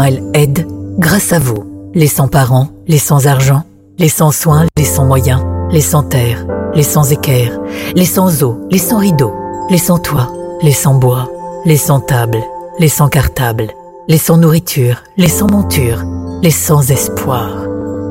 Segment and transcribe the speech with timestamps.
[0.00, 0.66] Smile aide
[0.98, 3.64] grâce à vous, les sans-parents, les sans-argent,
[3.98, 7.60] les sans-soins, les sans-moyens, les sans-terre, les sans-équerre,
[7.94, 9.34] les sans-eau, les sans-rideaux,
[9.68, 10.32] les sans-toit,
[10.62, 11.28] les sans-bois,
[11.66, 12.38] les sans-table,
[12.78, 13.66] les sans-cartable,
[14.08, 16.02] les sans-nourriture, les sans-monture,
[16.42, 17.50] les sans-espoir,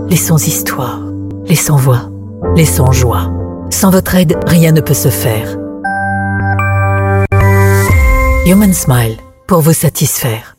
[0.10, 1.00] les sans-histoire,
[1.48, 2.12] les sans-voix,
[2.56, 3.32] les sans-joie.
[3.72, 5.58] Sans votre aide, rien ne peut se faire.
[8.46, 10.59] Human Smile, pour vous satisfaire.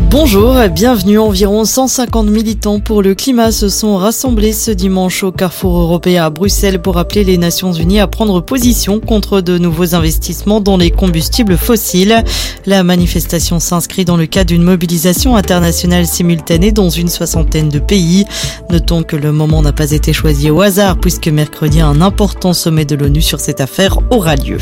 [0.00, 1.18] Bonjour, bienvenue.
[1.18, 6.30] Environ 150 militants pour le climat se sont rassemblés ce dimanche au Carrefour européen à
[6.30, 10.90] Bruxelles pour appeler les Nations Unies à prendre position contre de nouveaux investissements dans les
[10.90, 12.24] combustibles fossiles.
[12.64, 18.24] La manifestation s'inscrit dans le cadre d'une mobilisation internationale simultanée dans une soixantaine de pays.
[18.70, 22.86] Notons que le moment n'a pas été choisi au hasard puisque mercredi un important sommet
[22.86, 24.56] de l'ONU sur cette affaire aura lieu.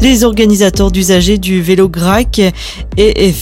[0.00, 2.40] Les organisateurs d'usagers du vélo GRAC
[2.96, 3.34] et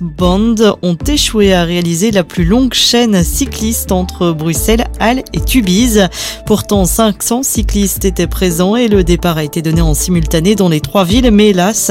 [0.00, 6.08] Band ont échoué à réaliser la plus longue chaîne cycliste entre Bruxelles, Halle et Tubize.
[6.46, 10.80] Pourtant, 500 cyclistes étaient présents et le départ a été donné en simultané dans les
[10.80, 11.90] trois villes, mais hélas,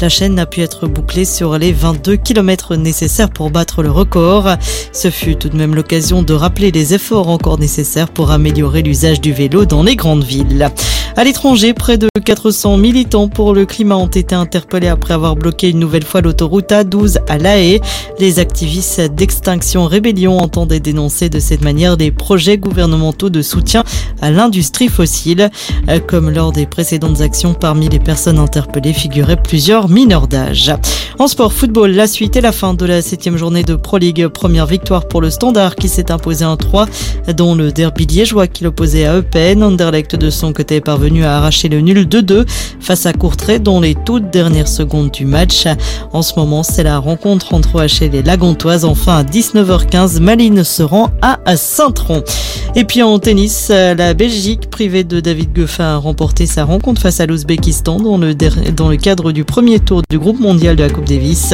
[0.00, 4.48] la chaîne n'a pu être bouclée sur les 22 km nécessaires pour battre le record.
[4.92, 9.20] Ce fut tout de même l'occasion de rappeler les efforts encore nécessaires pour améliorer l'usage
[9.20, 10.70] du vélo dans les grandes villes.
[11.16, 15.70] À l'étranger, près de 400 militants pour le climat ont été interpellés après avoir bloqué
[15.70, 17.80] une nouvelle fois l'autoroute A12 à La Haye.
[18.18, 23.84] Les activistes d'Extinction Rébellion entendaient dénoncer de cette manière des projets gouvernementaux de soutien
[24.20, 25.50] à l'industrie fossile.
[26.06, 30.72] Comme lors des précédentes actions, parmi les personnes interpellées figuraient plusieurs mineurs d'âge.
[31.18, 34.26] En sport football, la suite et la fin de la septième journée de Pro League.
[34.28, 36.86] Première victoire pour le Standard qui s'est imposé en 3,
[37.36, 39.62] dont le derby liégeois qui l'opposait à Eupen.
[39.62, 42.46] Anderlecht de son côté est parvenu à arracher le nul 2-2
[42.80, 45.66] face à Courtrai dans les toutes dernières secondes du match.
[46.14, 48.86] En ce moment, c'est la rencontre entre OH et les Lagontoises.
[48.86, 52.24] Enfin, à 19h15, Malines se rend à Saint-Tron.
[52.74, 57.20] Et puis en tennis, la Belgique, privée de David Goffin, a remporté sa rencontre face
[57.20, 60.88] à l'Ouzbékistan dans le, dans le cadre du premier tour du groupe mondial de la
[60.88, 61.52] Coupe Davis.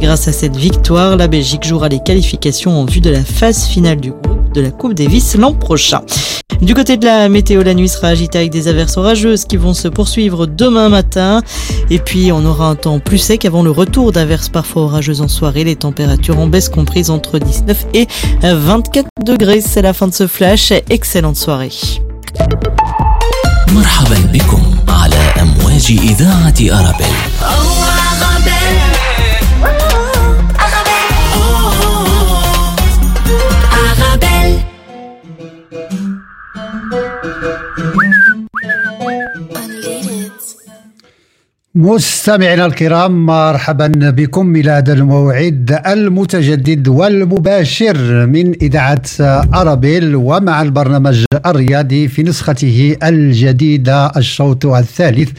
[0.00, 4.00] Grâce à cette victoire, la Belgique jouera les qualifications en vue de la phase finale
[4.00, 6.02] du groupe de la Coupe Davis l'an prochain.
[6.62, 9.72] Du côté de la météo, la nuit sera agitée avec des averses orageuses qui vont
[9.72, 10.99] se poursuivre demain matin.
[11.90, 15.28] Et puis, on aura un temps plus sec avant le retour d'averses parfois orageuses en
[15.28, 15.64] soirée.
[15.64, 18.06] Les températures en baisse comprises entre 19 et
[18.42, 19.60] 24 degrés.
[19.60, 20.72] C'est la fin de ce flash.
[20.88, 21.70] Excellente soirée.
[41.74, 49.02] مستمعينا الكرام مرحبا بكم إلى هذا الموعد المتجدد والمباشر من إذاعة
[49.54, 55.30] أرابيل ومع البرنامج الرياضي في نسخته الجديدة الشوط الثالث.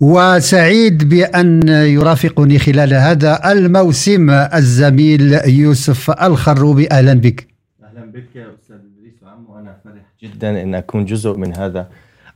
[0.00, 7.46] وسعيد بأن يرافقني خلال هذا الموسم الزميل يوسف الخروبي أهلا بك.
[7.84, 11.88] أهلا بك يا أستاذ إدريس وعم وأنا فرح جدا أن أكون جزء من هذا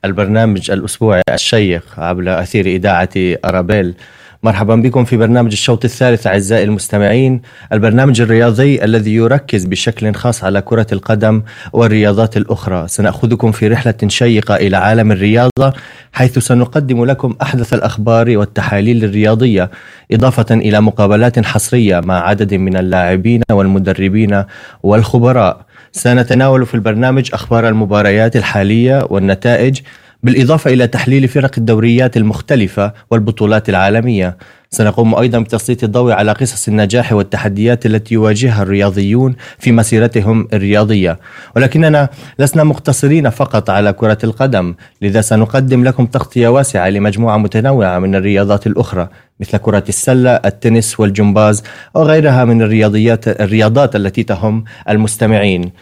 [0.04, 3.08] البرنامج الأسبوعي الشيق عبر أثير إذاعة
[3.44, 3.94] أرابيل.
[4.42, 7.42] مرحبا بكم في برنامج الشوط الثالث أعزائي المستمعين.
[7.72, 11.42] البرنامج الرياضي الذي يركز بشكل خاص على كرة القدم
[11.72, 12.88] والرياضات الأخرى.
[12.88, 15.72] سنأخذكم في رحلة شيقة إلى عالم الرياضة
[16.12, 19.70] حيث سنقدم لكم أحدث الأخبار والتحاليل الرياضية
[20.12, 24.44] إضافة إلى مقابلات حصرية مع عدد من اللاعبين والمدربين
[24.82, 25.63] والخبراء.
[25.94, 29.80] سنتناول في البرنامج أخبار المباريات الحالية والنتائج
[30.22, 34.36] بالإضافة إلى تحليل فرق الدوريات المختلفة والبطولات العالمية.
[34.74, 41.18] سنقوم أيضا بتسليط الضوء على قصص النجاح والتحديات التي يواجهها الرياضيون في مسيرتهم الرياضية
[41.56, 48.14] ولكننا لسنا مقتصرين فقط على كرة القدم لذا سنقدم لكم تغطية واسعة لمجموعة متنوعة من
[48.14, 49.08] الرياضات الأخرى
[49.40, 51.62] مثل كرة السلة، التنس والجمباز
[51.94, 55.72] وغيرها من الرياضيات الرياضات التي تهم المستمعين.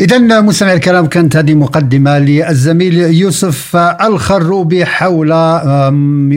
[0.00, 5.28] إذا مستمع الكرام كانت هذه مقدمة للزميل يوسف الخروبي حول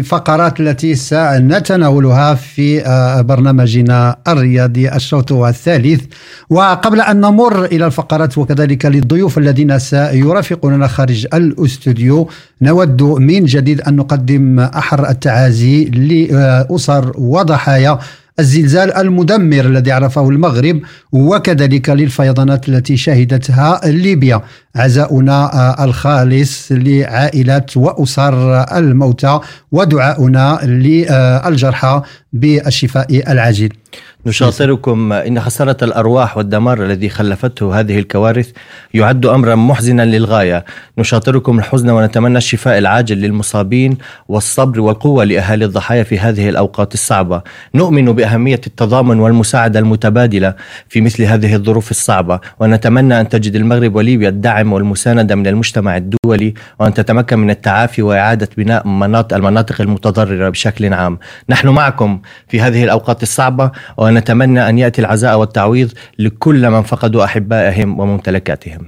[0.03, 2.83] فقرات التي سنتناولها في
[3.27, 6.01] برنامجنا الرياضي الشوط الثالث.
[6.49, 12.29] وقبل أن نمر إلى الفقرات وكذلك للضيوف الذين سيرافقوننا خارج الأستوديو
[12.61, 17.99] نود من جديد أن نقدم أحر التعازي لأسر وضحايا
[18.39, 20.81] الزلزال المدمر الذي عرفه المغرب
[21.11, 24.41] وكذلك للفيضانات التي شهدتها ليبيا.
[24.75, 29.39] عزاؤنا آه، الخالص لعائلات وأسر الموتى
[29.71, 32.01] ودعاؤنا للجرحى
[32.33, 33.69] بالشفاء العاجل.
[34.25, 35.13] نشاطركم.
[35.13, 38.51] إن خسارة الأرواح والدمار الذي خلفته هذه الكوارث
[38.93, 40.65] يعد أمرا محزنا للغاية.
[40.97, 43.97] نشاطركم الحزن ونتمنى الشفاء العاجل للمصابين
[44.29, 47.41] والصبر والقوة لأهالي الضحايا في هذه الأوقات الصعبة.
[47.75, 50.53] نؤمن بأهمية التضامن والمساعدة المتبادلة
[50.89, 52.39] في مثل هذه الظروف الصعبة.
[52.59, 58.49] ونتمنى أن تجد المغرب وليبيا الدعم والمساندة من المجتمع الدولي وأن تتمكن من التعافي وإعادة
[58.57, 61.19] بناء مناطق المناطق المتضررة بشكل عام.
[61.49, 63.71] نحن معكم في هذه الأوقات الصعبة
[64.09, 65.89] ونتمنى أن يأتي العزاء والتعويض
[66.19, 68.87] لكل من فقدوا أحبائهم وممتلكاتهم.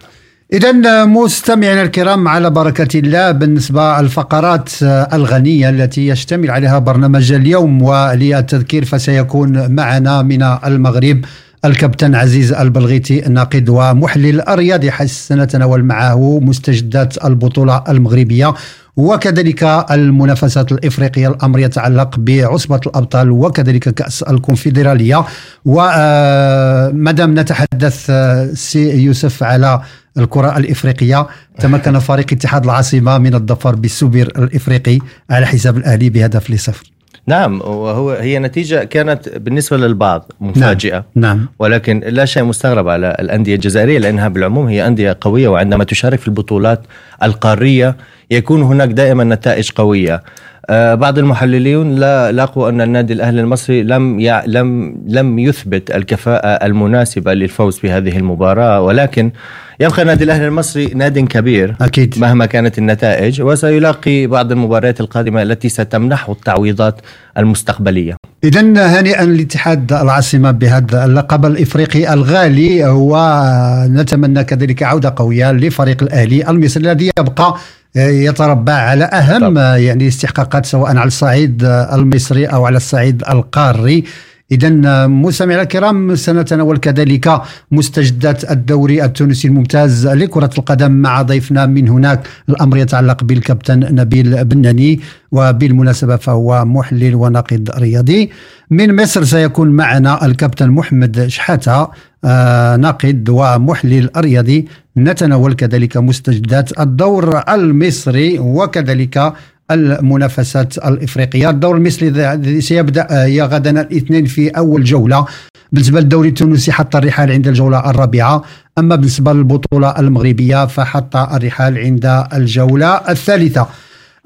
[0.54, 4.70] إذا مستمعينا الكرام على بركة الله بالنسبة الفقرات
[5.14, 11.26] الغنية التي يشتمل عليها برنامج اليوم وللتذكير فسيكون معنا من المغرب
[11.66, 18.54] الكابتن عزيز البلغيتي الناقد ومحلل الرياضي حيث سنتناول معه مستجدات البطولة المغربية
[18.98, 25.26] وكذلك المنافسات الإفريقية الأمر يتعلق بعصبة الأبطال وكذلك كأس الكونفدرالية.
[25.66, 29.82] ومادام نتحدث آه، سي يوسف على
[30.18, 31.28] الكرة الإفريقية.
[31.60, 35.00] تمكن فريق اتحاد العاصمة من الظفر بالسوبر الإفريقي
[35.30, 36.92] على حساب الأهلي بهدف لصفر.
[37.28, 41.48] نعم وهو هي نتيجة كانت بالنسبة للبعض مفاجئة نعم, نعم.
[41.60, 46.28] ولكن لا شيء مستغرب على الأندية الجزائرية لأنها بالعموم هي أندية قوية وعندما تشارك في
[46.28, 46.82] البطولات
[47.24, 47.96] القارية
[48.32, 50.24] يكون هناك دائما نتائج قوية
[50.70, 54.46] بعض المحللين لا لاقوا أن النادي الأهلي المصري لم يع...
[54.46, 59.32] لم لم يثبت الكفاءة المناسبة للفوز في هذه المباراة ولكن
[59.80, 65.70] يبقى النادي الأهلي المصري ناد كبير أكيد مهما كانت النتائج وسيلاقي بعض المباريات القادمة التي
[65.70, 67.02] ستمنحه التعويضات
[67.38, 68.16] المستقبلية.
[68.44, 68.62] اذا
[69.00, 77.12] هنيئا لاتحاد العاصمة بهذا اللقب الإفريقي الغالي ونتمنى كذلك عودة قوية لفريق الأهلي المصري الذي
[77.20, 77.56] يبقى
[77.96, 79.58] يتربع على أهم طب.
[79.58, 84.04] يعني استحقاقات سواء على الصعيد المصري أو على الصعيد القاري.
[84.52, 87.42] إذا مستمعينا الكرام سنتناول كذلك
[87.72, 92.28] مستجدات الدوري التونسي الممتاز لكرة القدم مع ضيفنا من هناك.
[92.50, 95.00] الأمر يتعلق بالكابتن نبيل بناني
[95.32, 98.30] وبالمناسبة فهو محلل وناقد رياضي.
[98.70, 101.90] من مصر سيكون معنا الكابتن محمد شحاتة
[102.26, 104.68] آه ناقد ومحلل رياضي.
[104.98, 109.34] نتناول كذلك مستجدات الدور المصري وكذلك
[109.72, 111.50] المنافسات الإفريقية.
[111.50, 115.26] الدور المصري سيبدأ آه، غدا الاثنين في أول جولة
[115.72, 118.44] بالنسبة للدوري التونسي حتى الرحال عند الجولة الرابعة.
[118.78, 123.68] أما بالنسبة للبطولة المغربية فحتى الرحال عند الجولة الثالثة.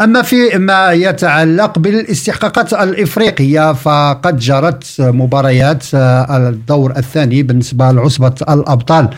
[0.02, 9.10] أما في ما يتعلق بالاستحقاقات الإفريقية فقد جرت مباريات آه، الدور الثاني بالنسبة لعصبة الأبطال.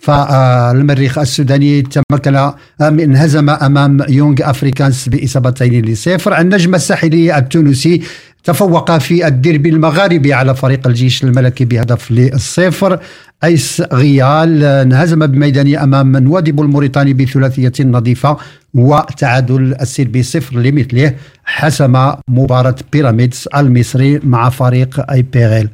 [0.00, 2.50] فالمريخ السوداني تمكن
[2.80, 6.38] من هزم أمام يونغ أفريكانس بإصابتين لصفر.
[6.38, 8.02] النجم الساحلي التونسي
[8.44, 12.98] تفوق في الديربي المغاربي على فريق الجيش الملكي بهدف للصفر
[13.44, 18.36] أيس ريال انهزم بميدانه أمام نواذيبو الموريتاني بثلاثية نظيفة
[18.74, 21.14] وتعادل السلبي صفر لمثله
[21.44, 25.68] حسم مباراة بيراميدز المصري مع فريق APR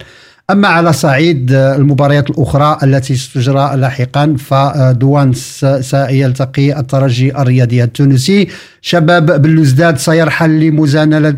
[0.50, 5.32] أما على صعيد المباريات الأخرى التي ستجرى لاحقا ف Douanes
[5.80, 8.48] سيلتقي الترجي الرياضي التونسي.
[8.80, 10.60] شباب بلوزداد سيرحل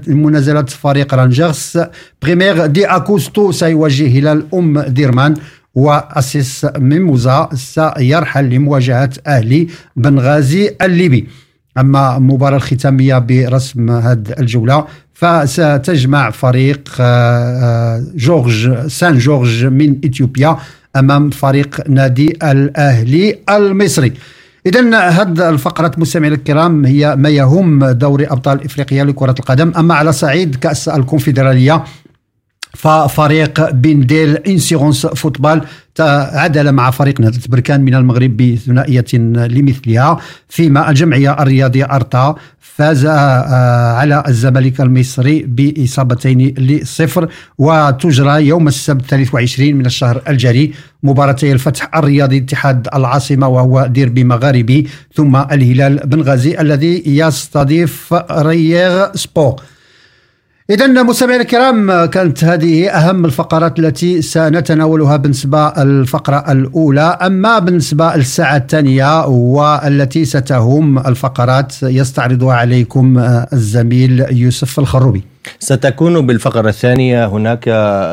[0.07, 1.79] لمنازلة فريق رانجرز
[2.23, 5.35] بريميرو دي أغوستو سيواجه هلال أم درمان.
[5.75, 11.29] وأسيك ميموزا سيرحل لمواجهة أهلي بنغازي الليبي.
[11.79, 14.85] أما المباراة الختامية برسم هذه الجولة
[15.17, 20.57] فستجمع فريق آه، آه، جورج سان جورج من إثيوبيا
[20.97, 24.13] أمام فريق نادي الأهلي المصري.
[24.67, 29.73] اذا هذه الفقرات مستمعينا الكرام هي ما يهم دوري أبطال إفريقيا لكرة القدم.
[29.79, 31.85] أما على صعيد كأس الكونفدرالية
[32.77, 35.61] ففريق بنديل انسيغونس فوتبال
[35.95, 40.19] تعادل مع فريق نهضة بركان من المغرب بثنائية لمثلها.
[40.49, 42.35] فيما الجمعية الرياضية أرتا
[42.77, 47.29] فاز آه، على الزمالك المصري بإصابتين لصفر
[47.59, 54.87] وتجرى يوم السبت 23 من الشهر الجاري مباراتي الفتح الرياضي اتحاد العاصمة وهو ديربي مغاربي
[55.15, 59.63] ثم الهلال بنغازي الذي يستضيف رييغ سبور
[60.71, 67.19] إذا مستمعينا الكرام كانت هذه أهم الفقرات التي سنتناولها بالنسبة الفقرة الأولى.
[67.23, 73.19] أما بالنسبة للساعة الثانية والتي ستهم الفقرات يستعرضها عليكم
[73.53, 75.23] الزميل يوسف الخروبي.
[75.59, 77.65] ستكون بالفقرة الثانية هناك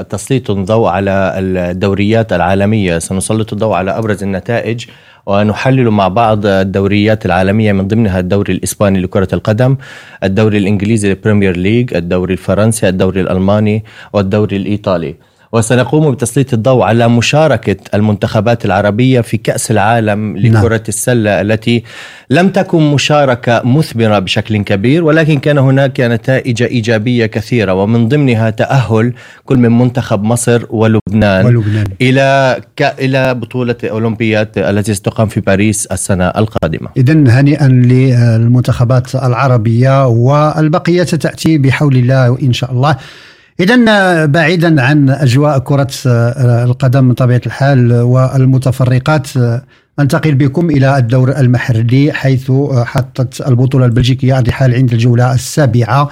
[0.10, 3.00] تسليط الضوء على الدوريات العالمية.
[3.00, 4.86] سنسلط الضوء على أبرز النتائج.
[5.25, 9.77] ونحلل مع بعض الدوريات العالمية من ضمنها الدوري الإسباني لكرة القدم
[10.24, 15.15] الدوري الإنجليزي ال Premier League الدوري الفرنسي الدوري الألماني والدوري الإيطالي.
[15.54, 20.82] وسنقوم بتسليط الضوء على مشاركة المنتخبات العربية في كأس العالم لكرة نعم.
[20.88, 21.84] السلة التي
[22.30, 29.14] لم تكن مشاركة مثمرة بشكل كبير ولكن كان هناك نتائج إيجابية كثيرة ومن ضمنها تأهل
[29.46, 31.86] كل من منتخب مصر ولبنان, ولبنان.
[32.02, 32.82] إلى ك...
[32.82, 41.58] إلى بطولة أولمبيات التي ستقام في باريس السنة القادمة إذا هنيئا للمنتخبات العربية والبقية تأتي
[41.58, 42.98] بحول الله إن شاء الله
[43.60, 49.64] إذا بعيدا عن أجواء كرة آه، القدم من طبيعة الحال والمتفرقات آه،
[50.00, 56.10] أنتقل بكم إلى الدور المحلي حيث آه، حطت البطولة البلجيكية على حال عند الجولة السابعة.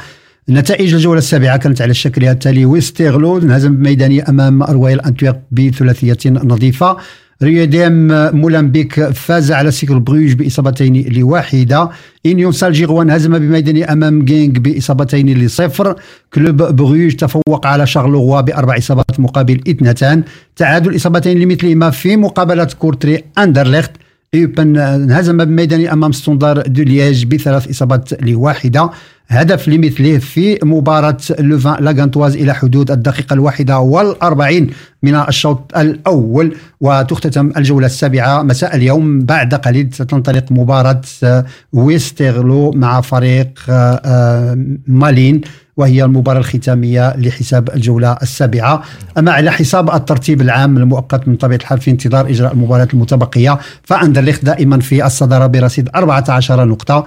[0.49, 6.97] نتائج الجولة السابعة كانت على الشكل التالي ويسترلو انهزم بميدانه أمام رويال أنتويرب بثلاثية نظيفة.
[7.43, 8.07] RWDM
[8.37, 11.89] مولمبيك فاز على سيركل بروج باصابتين لواحده
[12.25, 15.95] يونيون سان جيلواز انهزم بميدانه امام جينغ باصابتين لصفر
[16.33, 20.23] كلوب بروج تفوق على شارلوروا باربع اصابات مقابل اثنتان
[20.55, 23.91] تعادل اصابتين لمثلهما في مقابله كورتري اندرليخت
[24.35, 28.89] ايوبن انهزم بميدانه أمام ستوندار دو ليج بثلاث إصابات لواحدة.
[29.27, 34.69] هدف لمثله في مباراة لوفان لاغانتواز إلى حدود الدقيقة الواحدة والأربعين
[35.03, 39.89] من الشوط الأول وتختتم الجولة السابعة مساء اليوم بعد قليل.
[39.93, 41.01] ستنطلق مباراة
[41.73, 44.57] ويسترلو مع فريق آه،
[44.87, 45.41] مالين.
[45.81, 48.83] وهي المباراة الختامية لحساب الجولة السابعة.
[49.17, 54.45] أما على حساب الترتيب العام المؤقت من طبيعة الحال في انتظار إجراء المباريات المتبقية فأندرليخت
[54.45, 57.05] دائما في الصدارة برصيد 14 نقطة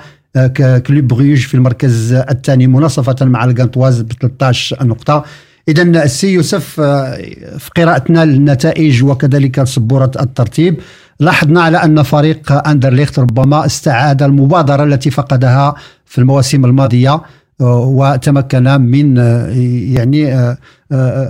[0.86, 5.24] كلوب بروج في المركز الثاني مناصفة مع الجانتواز ب 13 نقطة.
[5.68, 7.16] إذا السي يوسف آه،
[7.58, 10.80] في قراءتنا للنتائج وكذلك سبورة الترتيب
[11.20, 15.74] لاحظنا على أن فريق أندرليخت ربما استعاد المبادرة التي فقدها
[16.06, 17.10] في المواسم الماضية.
[17.12, 17.22] آه،
[17.60, 19.48] وتمكن من آه،
[19.94, 20.56] يعني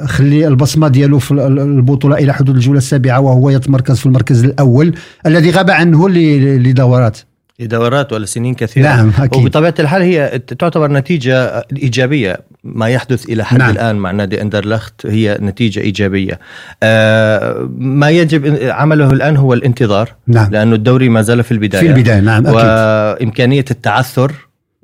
[0.07, 4.95] خلي البصمة ديالو في البطولة إلى حدود الجولة السابعة وهو يتمركز في المركز الأول
[5.27, 7.19] الذي غاب عنه لدورات
[7.61, 9.43] لدورات ولا سنين كثيرة نعم أكيد.
[9.43, 13.71] وبطبيعة الحال هي تعتبر نتيجة إيجابية ما يحدث إلى حد نعم.
[13.71, 16.39] الآن مع نادي أندرلخت هي نتيجة إيجابية
[16.83, 20.51] آه ما يجب عمله الآن هو الانتظار نعم.
[20.51, 22.57] لأنه الدوري ما زال في البداية في البداية نعم أكيد.
[22.57, 24.33] وإمكانية التعثر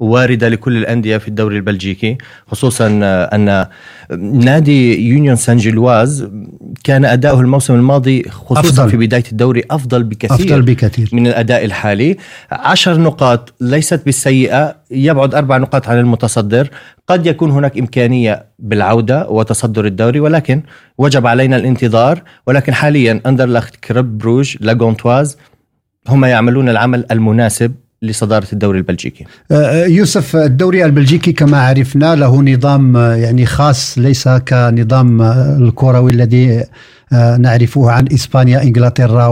[0.00, 2.86] واردة لكل الأندية في الدوري البلجيكي خصوصا
[3.32, 3.66] أن
[4.20, 6.28] نادي يونيون سان جيلواز
[6.84, 8.90] كان أداؤه الموسم الماضي خصوصا أفضل.
[8.90, 11.08] في بداية الدوري أفضل بكثير أفضل بكثير.
[11.12, 12.16] من الأداء الحالي.
[12.52, 16.70] عشر نقاط ليست بالسيئة يبعد أربع نقاط عن المتصدر.
[17.06, 20.62] قد يكون هناك إمكانية بالعودة وتصدر الدوري ولكن
[20.98, 22.22] وجب علينا الانتظار.
[22.46, 25.36] ولكن حاليا اندرلخت كرب بروج لاغونتواز
[26.08, 32.42] هم يعملون العمل المناسب لصدارة الدوري البلجيكي؟ أه، أه، يوسف الدوري البلجيكي كما عرفنا له
[32.42, 35.22] نظام أه، يعني خاص ليس كنظام
[35.62, 36.64] الكروي الذي
[37.38, 39.26] نعرفه عن إسبانيا إنجلترا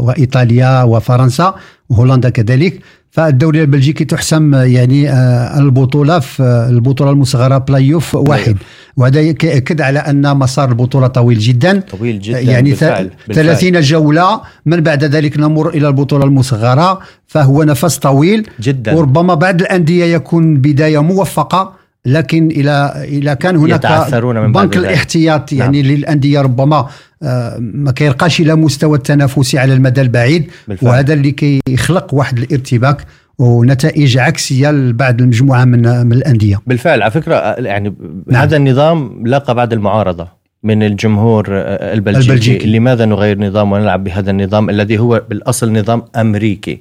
[0.00, 1.54] وإيطاليا وفرنسا
[1.88, 2.80] وهولندا كذلك.
[3.16, 8.56] فالدوري البلجيكي تحسم يعني آه، البطولة في البطولة المصغرة بلاي اوف واحد.
[8.96, 11.80] وهذا ياكد على أن مسار البطولة طويل جدا.
[11.80, 13.10] طويل جدا يعني بالفعل.
[13.32, 14.40] 30 جولة.
[14.66, 18.48] من بعد ذلك نمر إلى البطولة المصغرة فهو نفس طويل.
[18.60, 18.94] جدا.
[18.94, 21.72] وربما بعض الأندية يكون بداية موفقة.
[22.06, 23.86] لكن إلى إلى كان هناك
[24.22, 25.92] من بنك الاحتياط يعني نعم.
[25.92, 26.88] للأندية ربما
[27.22, 30.90] آه، ما كيرقاش إلى مستوى التنافسي على المدى البعيد بالفعل.
[30.90, 33.06] وهذا اللي كيخلق واحد الارتباك
[33.38, 37.94] ونتائج عكسية لبعض المجموعة من من الأندية بالفعل على فكرة يعني
[38.26, 38.42] نعم.
[38.42, 40.28] هذا النظام لاقى بعد المعارضة
[40.62, 42.66] من الجمهور البلجيكي, البلجيكي.
[42.66, 46.80] لماذا نغير نظام ونلعب بهذا النظام الذي هو بالأصل نظام أمريكي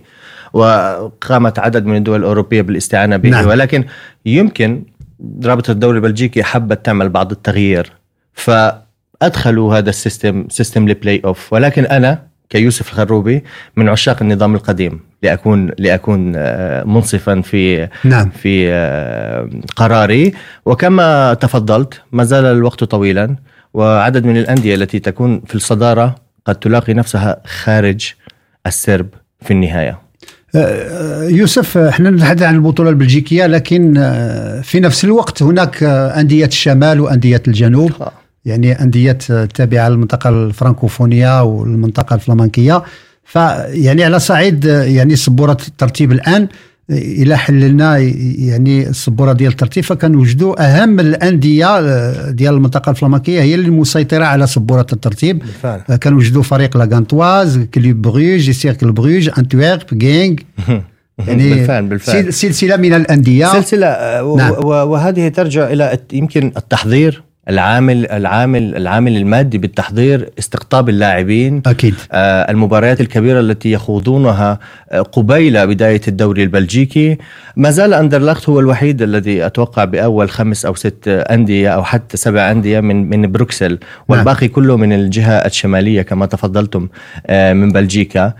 [0.53, 3.48] وقامت عدد من الدول الأوروبية بالاستعانة به نعم.
[3.48, 3.84] ولكن
[4.25, 4.84] يمكن
[5.45, 7.91] رابطة الدوري البلجيكي حبت تعمل بعض التغيير
[8.34, 13.43] فأدخلوا هذا ال system system ال play-off ولكن أنا كيوسف الخروبي
[13.75, 18.29] من عشاق النظام القديم لأكون لأكون آه، منصفا في نعم.
[18.29, 20.34] في آه، قراري.
[20.65, 23.36] وكما تفضلت ما زال الوقت طويلا
[23.74, 28.13] وعدد من الأندية التي تكون في الصدارة قد تلاقي نفسها خارج
[28.67, 29.07] السرب
[29.41, 30.04] في النهاية.
[31.21, 33.93] يوسف إحنا نتحدث عن البطولة البلجيكية لكن
[34.63, 37.91] في نفس الوقت هناك أندية الشمال وأندية الجنوب
[38.45, 39.17] يعني أندية
[39.53, 42.83] تابعه للمنطقة الفرنكوفونية والمنطقة الفلامنكية.
[43.24, 46.47] فيعني على صعيد يعني سبورة الترتيب الآن.
[46.89, 47.98] إلى حللنا
[48.38, 54.86] يعني السبورة ديال الترتيب فكنوجدوا أهم الأندية ديال المنطقة الفلامنكية هي اللي مسيطرة على سبورة
[54.94, 55.39] الترتيب.
[55.39, 55.82] بالفعل.
[56.04, 60.36] كنوجدوا فريق لاغانتواز كلوب بروج سيركل بروج أنتويرب جينغ
[61.27, 62.34] يعني بالفعل بالفعل.
[62.34, 63.46] سلسلة من الأندية.
[63.54, 63.88] سلسلة
[64.38, 64.51] نعم.
[64.65, 67.24] وهذه ترجع إلى يمكن التحضير.
[67.49, 74.59] العامل العامل العامل المادي بالتحضير استقطاب اللاعبين أكيد آه المباريات الكبيرة التي يخوضونها
[74.91, 77.17] آه، قبيل بداية الدوري البلجيكي
[77.55, 82.51] ما زال اندرلخت هو الوحيد الذي أتوقع بأول خمس أو ست أندية أو حتى سبع
[82.51, 83.79] أندية من من بروكسل نعم.
[84.07, 84.55] والباقي نعم.
[84.55, 86.87] كله من الجهة الشمالية كما تفضلتم
[87.27, 88.33] آه من بلجيكا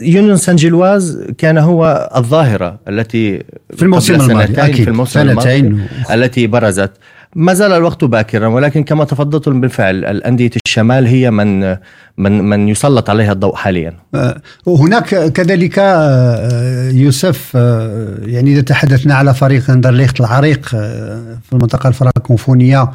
[0.00, 3.42] يونيون سان جيلواز كان هو الظاهرة التي
[3.76, 4.84] في الموسم الماضي أكيد.
[4.84, 5.76] في الموسم الماضي
[6.10, 6.90] التي برزت
[7.34, 11.76] ما زال الوقت باكرا ولكن كما تفضلتم بالفعل الأندية الشمال هي من
[12.16, 13.94] من من يسلط عليها الضوء حاليا.
[14.14, 21.88] آه، هناك كذلك آه، يوسف آه، يعني إذا تحدثنا على فريق اندرليخت العريق في المنطقة
[21.88, 22.92] الفرنكوفونية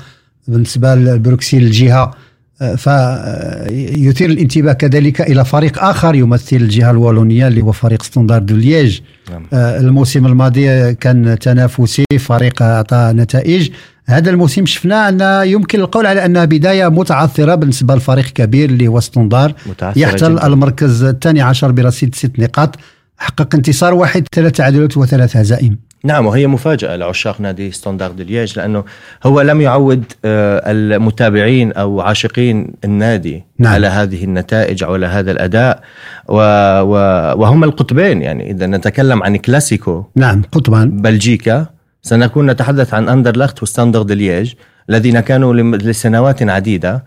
[0.48, 2.12] بالنسبة لبروكسيل الجهة
[2.57, 8.99] فيثير الانتباه كذلك إلى فريق آخر يمثل الجهة الوالونيه اللي هو فريق ستاندار دو ليج
[9.31, 9.47] نعم.
[9.53, 13.69] الموسم الماضي كان تنافسي فريق أعطى نتائج
[14.05, 18.99] هذا الموسم شفنا أن يمكن القول على أنها بداية متعثرة بالنسبة لفريق كبير اللي هو
[18.99, 19.53] ستوندار
[19.95, 20.47] يحتل جدا.
[20.47, 22.75] المركز الثاني عشر برصيد ست نقاط
[23.17, 28.83] حقق انتصار واحد ثلاث تعادلات وثلاث هزائم نعم وهي مفاجأة لعشاق نادي ستاندارد ليج لأنه
[29.24, 33.74] هو لم يعود آه، المتابعين أو عاشقين النادي نعم.
[33.74, 35.83] على هذه النتائج أو على هذا الأداء.
[36.29, 36.40] و
[36.81, 36.94] و
[37.42, 41.66] وهم القطبين يعني إذا نتكلم عن كلاسيكو نعم قطبان بلجيكا
[42.01, 44.53] سنكون نتحدث عن أندرلخت وستاندرد ليج
[44.90, 47.03] الذين كانوا لسنوات عديدة.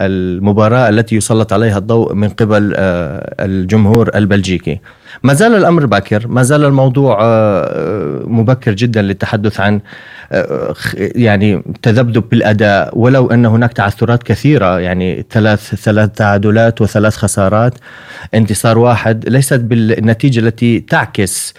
[0.00, 4.80] المباراة التي يسلط عليها الضوء من قبل آه، الجمهور البلجيكي.
[5.22, 9.80] ما زال الأمر باكر ما زال الموضوع آه، مبكر جدا للتحدث عن
[10.96, 17.74] يعني تذبذب بالأداء ولو أن هناك تعثرات كثيرة يعني ثلاث ثلاث تعادلات وثلاث خسارات
[18.34, 21.54] انتصار واحد ليست بالنتيجة التي تعكس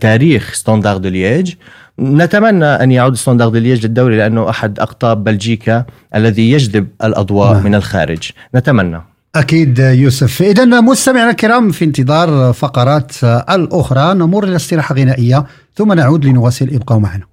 [0.00, 1.54] تاريخ ستاندارد ليج
[2.00, 5.84] نتمنى أن يعود ستاندارد ليج للدوري لأنه أحد أقطاب بلجيكا
[6.14, 7.64] الذي يجذب الأضواء نعم.
[7.64, 9.00] من الخارج نتمنى
[9.34, 16.24] أكيد يوسف اذا مستمعينا الكرام في انتظار فقرات الأخرى نمر إلى استراحة غنائية ثم نعود
[16.24, 17.24] لنواصل ابقوا معنا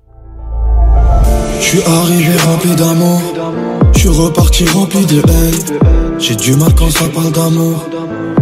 [1.60, 3.22] Je suis arrivé rempli d'amour,
[3.94, 6.20] je suis reparti rempli de haine.
[6.20, 7.78] J'ai du mal quand ça parle d'amour.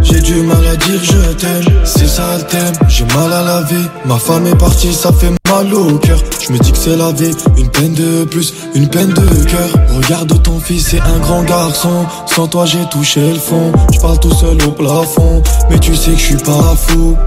[0.03, 2.73] J'ai du mal à dire je t'aime, c'est ça le thème.
[2.87, 6.19] J'ai mal à la vie, ma femme est partie, ça fait mal au cœur.
[6.45, 9.69] Je me dis que c'est la vie, une peine de plus, une peine de cœur.
[9.95, 12.05] Regarde ton fils, c'est un grand garçon.
[12.25, 13.71] Sans toi, j'ai touché le fond.
[13.93, 17.17] Je parle tout seul au plafond, mais tu sais que je suis pas fou.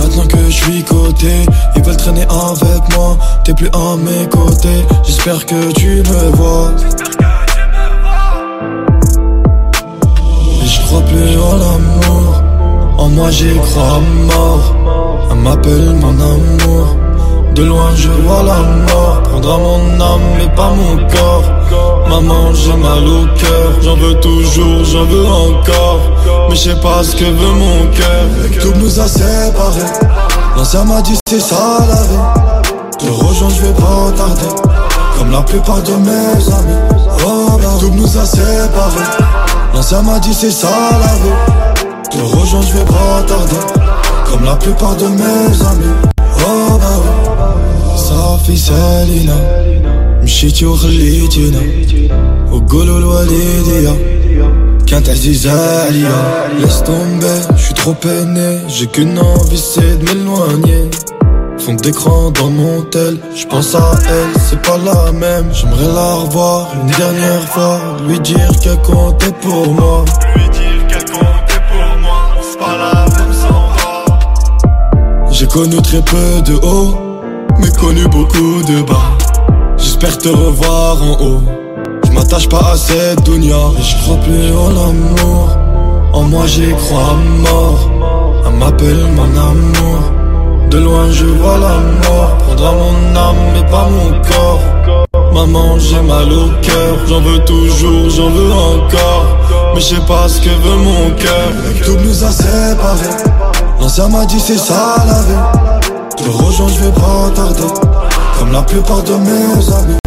[0.00, 3.18] Maintenant que je suis coté, ils veulent traîner avec moi.
[3.44, 6.72] T'es plus à mes côtés, j'espère que tu me vois.
[13.18, 14.00] Moi j'y crois
[14.30, 14.74] mort.
[15.30, 16.86] Elle m'appelle mon amour.
[17.54, 19.22] De loin je vois la mort.
[19.24, 21.48] Prendra mon âme mais pas mon corps.
[22.08, 23.70] Maman j'ai mal au cœur.
[23.82, 26.00] J'en veux toujours, j'en veux encore.
[26.48, 28.24] Mais je sais pas ce que veut mon cœur.
[28.60, 29.92] Tout nous a séparés.
[30.56, 32.72] L'ancien m'a dit c'est ça la vie.
[32.98, 34.54] Te rejoindre je vais pas tarder.
[35.16, 36.82] Comme la plupart de mes amis.
[37.26, 39.10] Oh tout nous a séparés.
[39.74, 40.68] L'ancien m'a dit c'est ça
[41.00, 41.67] la vie
[42.11, 43.63] Te rejoindre je vais pas tarder
[44.25, 47.33] Comme la plupart de mes amis Oh bah oui
[47.97, 49.37] صافي سالينا
[50.23, 51.61] مشيتي وخليتينا
[52.51, 53.95] وقولوا الوالدية
[54.87, 60.89] كانت عزيزة عليا Laisse tomber, je suis trop peiné J'ai qu'une envie c'est de m'éloigner
[61.59, 65.47] Fond d'écran dans mon tel, je pense à elle, c'est pas la même.
[65.53, 70.03] J'aimerais la revoir une dernière fois, lui dire qu'elle comptait pour moi.
[70.35, 70.76] Lui dire
[75.38, 76.96] J'ai connu très peu de haut,
[77.60, 79.16] mais connu beaucoup de bas.
[79.76, 81.42] J'espère te revoir en haut.
[82.04, 85.56] Je m'attache pas à cette dunya, et je crois plus en amour.
[86.12, 87.88] En moi j'y crois mort,
[88.48, 90.02] elle m'appelle mon amour.
[90.72, 94.60] De loin je vois la mort Prendra mon âme mais pas mon corps
[95.32, 99.38] Maman j'ai mal au cœur J'en veux toujours, j'en veux encore
[99.74, 101.52] Mais je sais pas ce que veut mon cœur
[101.86, 103.37] Tout nous a séparés
[103.80, 105.80] L'ancien m'a dit c'est ça la vie.
[106.16, 107.62] Te rejoindre je vais pas tarder
[108.38, 109.98] Comme la plupart de mes amis.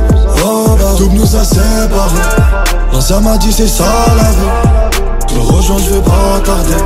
[0.46, 0.86] Oh, bah.
[0.98, 2.22] Tout nous a séparés.
[2.92, 4.98] L'ancien m'a dit c'est ça la vie.
[5.28, 6.84] Te rejoindre je vais pas tarder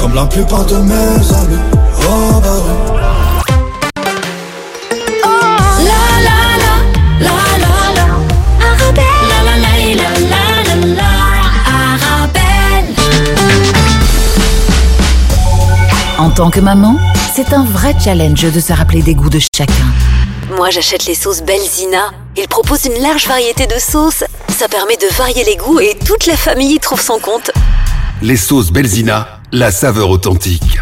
[0.00, 1.62] Comme la plupart de mes amis.
[2.00, 3.13] Oh bah En
[16.34, 16.96] tant que maman,
[17.32, 19.86] c'est un vrai challenge de se rappeler des goûts de chacun.
[20.56, 22.10] Moi, j'achète les sauces Belzina.
[22.36, 24.24] Ils proposent une large variété de sauces.
[24.48, 27.52] Ça permet de varier les goûts et toute la famille y trouve son compte.
[28.20, 30.78] Les sauces Belzina, la saveur authentique.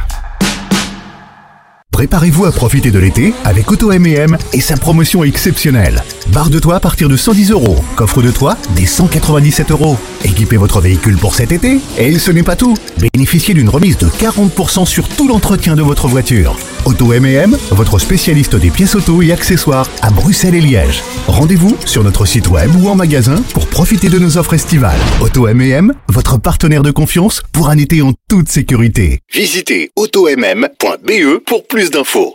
[1.92, 6.02] Préparez-vous à profiter de l'été avec Auto M&M et sa promotion exceptionnelle.
[6.28, 7.76] Barre de toit à partir de 110 euros.
[7.96, 9.98] Coffre de toit des 197 euros.
[10.24, 11.80] Équipez votre véhicule pour cet été.
[11.98, 12.74] Et ce n'est pas tout.
[12.98, 16.56] Bénéficiez d'une remise de 40% sur tout l'entretien de votre voiture.
[16.84, 21.02] Auto M&M, votre spécialiste des pièces auto et accessoires à Bruxelles et Liège.
[21.28, 24.98] Rendez-vous sur notre site web ou en magasin pour profiter de nos offres estivales.
[25.20, 29.20] Auto M&M, votre partenaire de confiance pour un été en toute sécurité.
[29.32, 32.34] Visitez automm.be pour plus d'infos.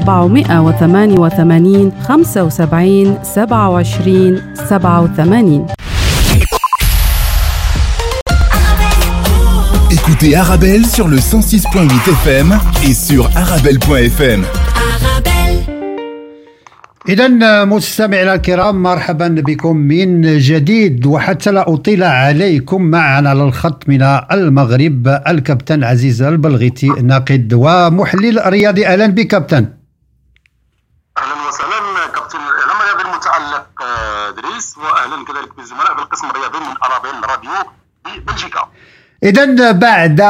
[0.00, 5.62] 488 75 27 87
[9.90, 14.44] Écoutez Arabelle sur le 106.8 FM et sur arabelle.fm.
[17.08, 17.28] إذا
[17.64, 25.08] مستمعينا الكرام مرحبا بكم من جديد وحتى لا أطيل عليكم معنا على الخط من المغرب
[25.28, 29.68] الكابتن عزيز البلغيتي ناقد ومحلل رياضي أهلا بك كابتن
[31.18, 34.30] أهلا وسهلا كابتن الاعلام الرياضي المتالق آه،
[35.16, 37.50] واهلا كذلك بالزملاء بالقسم الرياضي من أرابيل راديو
[38.04, 38.60] ببلجيكا
[39.22, 40.20] إذا بعد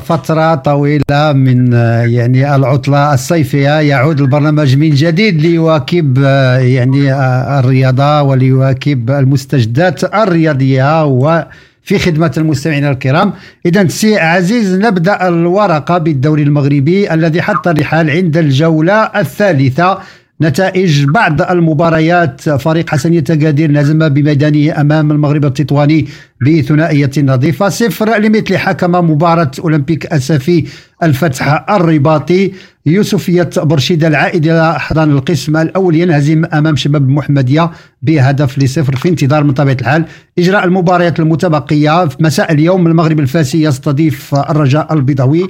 [0.00, 1.72] فترة طويلة من
[2.12, 6.18] يعني العطلة الصيفية يعود البرنامج من جديد ليواكب
[6.58, 7.14] يعني
[7.58, 13.32] الرياضة وليواكب المستجدات الرياضية وفي خدمة المستمعين الكرام.
[13.66, 19.98] إذا سي عزيز نبدأ الورقة بالدوري المغربي الذي حط الرحال عند الجولة الثالثة.
[20.40, 22.40] نتائج بعض المباريات.
[22.40, 26.06] فريق حسنية تقادير نزم بميدانه أمام المغرب التطواني
[26.40, 30.64] بثنائية نظيفة صفر لمثل حكم مباراة أولمبيك أسفي
[31.02, 32.52] الفتح الرباطي.
[32.86, 37.70] يوسفية برشيد العائد إلى أحضان القسم الأول ينهزم أمام شباب المحمدية
[38.02, 40.04] بهدف لصفر في انتظار من طبيعة الحال
[40.38, 42.08] إجراء المباريات المتبقية.
[42.08, 45.48] في مساء اليوم المغرب الفاسي يستضيف الرجاء البيضاوي.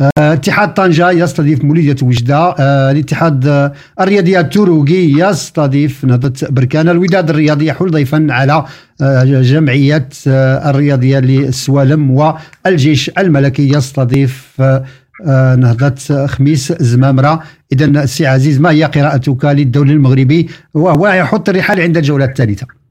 [0.00, 2.36] اتحاد طنجة يستضيف مولودية وجدة.
[2.36, 6.88] آه، الاتحاد آه، الرياضي التروقي يستضيف نهضة بركان.
[6.88, 8.64] الوداد الرياضي يحول ضيفا على
[9.42, 14.62] جمعية الرياضية للسوالم والجيش الملكي يستضيف
[15.56, 17.42] نهضة خميس زمامرة.
[17.72, 22.83] إذا سي عزيز ما هي قراءتك للدوري المغربي؟ وهو يحط الرحال عند الجولة الثالثة.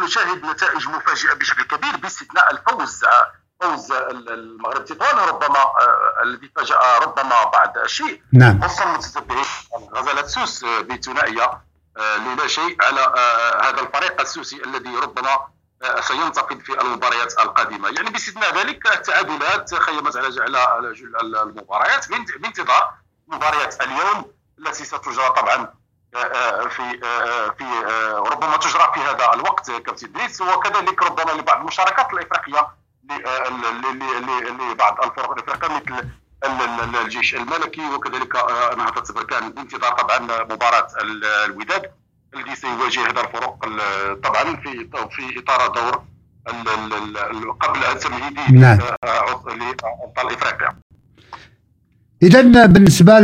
[0.00, 3.04] نشاهد نتائج مفاجئة بشكل كبير باستثناء الفوز
[3.60, 8.22] فوز المغرب تطوان ربما آه، الذي فاجأ ربما بعد شيء.
[8.32, 8.62] نعم.
[8.62, 9.44] خصوصا المتتبعين
[9.94, 11.60] غزالة سوس بثنائية
[11.96, 15.38] آه، لولا شيء على آه، هذا الفريق السوسي الذي ربما
[16.00, 17.88] سينتقد في المباريات القادمة.
[17.88, 22.08] يعني باستثناء ذلك التعادلات خيمت على على المباريات.
[22.10, 22.94] بانتظار
[23.28, 25.74] مباريات اليوم التي ستجرى طبعا
[26.70, 27.00] في
[27.58, 27.64] في
[28.16, 32.68] ربما تجرى في هذا الوقت كابتن ادريس وكذلك ربما لبعض المشاركات الإفريقية
[34.70, 36.08] لبعض الفرق الإفريقية مثل
[36.96, 37.94] الجيش الملكي.
[37.94, 38.34] وكذلك
[38.78, 40.86] نهضه بركان بانتظار طبعا مباراه
[41.44, 41.92] الوداد.
[42.34, 43.58] الذي سيواجه هذا الفرق
[44.24, 46.04] طبعا في في إطار دور
[47.60, 48.78] قبل التمهيدي نعم.
[49.04, 50.76] لأبطال إفريقيا.
[52.22, 53.18] اذا بالنسبة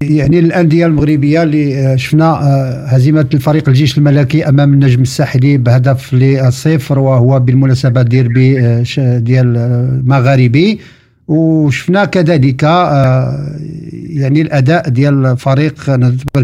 [0.00, 6.98] يعني الانديه المغربية اللي شفنا آه، هزيمة الفريق الجيش الملكي أمام النجم الساحلي بهدف للصفر
[6.98, 10.80] وهو بالمناسبة ديربي آه، ديال مغاربي.
[11.28, 13.58] وشفنا كذلك آه،
[13.92, 15.74] يعني الأداء ديال فريق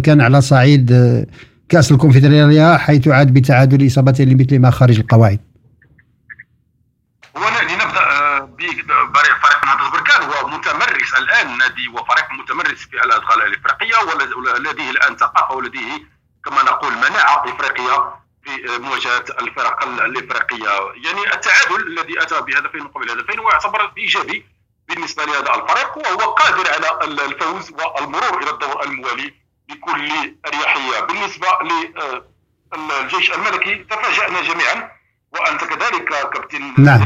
[0.03, 0.93] كان على صعيد
[1.69, 5.39] كأس الكونفدرالية حيث عاد بتعادل اصابته لمثلهما خارج القواعد.
[11.79, 13.97] الان نادي وفريق متمرس في الادغال الإفريقية
[14.37, 18.15] ولديه الآن ثقافة ولديه كما نقول مناعة إفريقية
[18.45, 20.69] في مواجهة الفرق الإفريقية.
[21.05, 24.47] يعني التعادل الذي أتى بهدفين مقابل هدفين هو يعتبر إيجابي
[24.89, 29.35] بالنسبة لهذا الفريق وهو قادر على الفوز والمرور إلى الدور الموالي
[29.69, 31.01] بكل أريحية.
[31.01, 31.49] بالنسبة
[32.75, 34.91] للجيش الملكي تفاجأنا جميعا
[35.33, 37.05] وأنت كذلك كابتن نعم.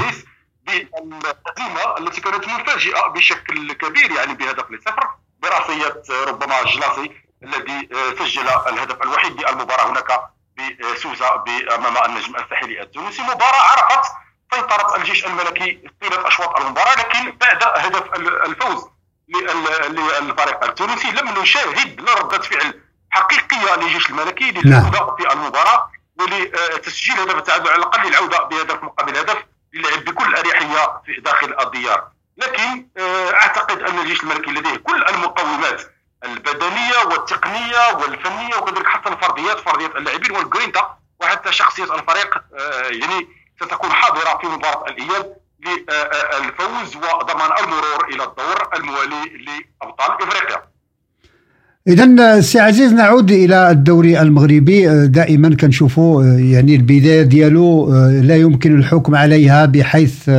[0.66, 7.10] بالهزيمه التي كانت مفاجئة بشكل كبير يعني بهدف لصفر برأسية ربما جلاسي
[7.42, 10.20] الذي سجل الهدف الوحيد للمباراة هناك
[10.80, 11.44] بسوسه
[11.74, 14.12] أمام النجم الساحلي التونسي مباراة عرفت
[14.54, 18.14] سيطرة الجيش الملكي طيلة أشواط المباراة لكن بعد هدف
[18.46, 18.84] الفوز
[19.28, 25.16] للفريق التونسي لم نشاهد لا رده فعل حقيقية للجيش الملكي للعوده نعم.
[25.16, 31.20] في المباراه ولتسجيل هدف التعادل على الأقل العوده بهدف مقابل هدف للعب بكل أريحية في
[31.20, 32.08] داخل الديار.
[32.36, 35.82] لكن آه، أعتقد أن الجيش الملكي لديه كل المقومات
[36.24, 43.28] البدنية والتقنية والفنية وكذلك حتى الفرديات فرديات اللاعبين والجرينتا وحتى شخصية الفريق آه، يعني
[43.62, 49.24] ستكون حاضرة في مباراة الإياب للفوز وضمان المرور إلى الدور الموالي
[49.80, 50.71] لأبطال إفريقيا.
[51.88, 59.14] اذا سي عزيز نعود إلى الدوري المغربي دائما كنشوفوا يعني البداية ديالو لا يمكن الحكم
[59.14, 60.30] عليها بحيث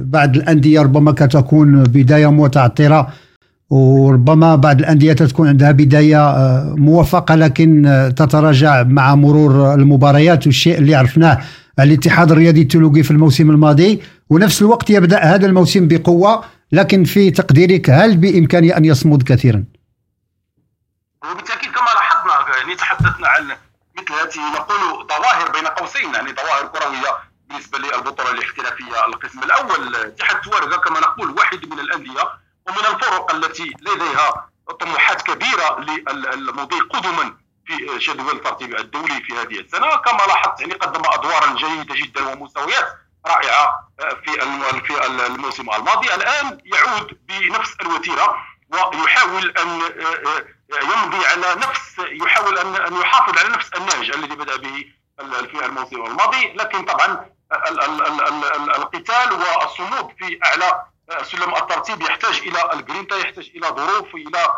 [0.00, 3.08] بعض الأندية ربما كتكون بداية متعطرة
[3.70, 6.34] وربما بعض الأندية تكون عندها بداية
[6.76, 7.82] موفقة لكن
[8.16, 11.38] تتراجع مع مرور المباريات والشيء اللي عرفناه
[11.80, 16.40] الاتحاد الرياضي التلوقي في الموسم الماضي ونفس الوقت يبدأ هذا الموسم بقوة
[16.72, 19.64] لكن في تقديرك هل بامكانه أن يصمد كثيرا؟
[21.24, 23.56] وبالتأكيد كما لاحظنا يعني تحدثنا عن
[23.98, 29.96] مثل هذه نقول ظواهر بين قوسين يعني ظواهر كروية بالنسبة للبطولة الاحترافيه القسم الأول.
[29.96, 32.22] اتحاد توارغا كما نقول واحد من الأندية
[32.68, 34.50] ومن الفرق التي لديها
[34.80, 39.96] طموحات كبيرة للمضي قدما في جدول الترتيب الدولي في هذه السنة.
[39.96, 44.32] كما لاحظت يعني قدم أدوارا جيدة جدا ومستويات رائعة في
[44.86, 46.14] في الموسم الماضي.
[46.14, 48.36] الآن يعود بنفس الوتيرة
[48.72, 49.82] ويحاول أن
[50.72, 54.86] يمضي على نفس يحاول ان أن يحافظ على نفس النهج الذي بدأ به
[55.18, 57.26] في الموسم الماضي لكن طبعا
[58.76, 60.82] القتال والصمود في أعلى
[61.22, 64.54] سلم الترتيب يحتاج إلى الجرينتا يحتاج إلى ظروف إلى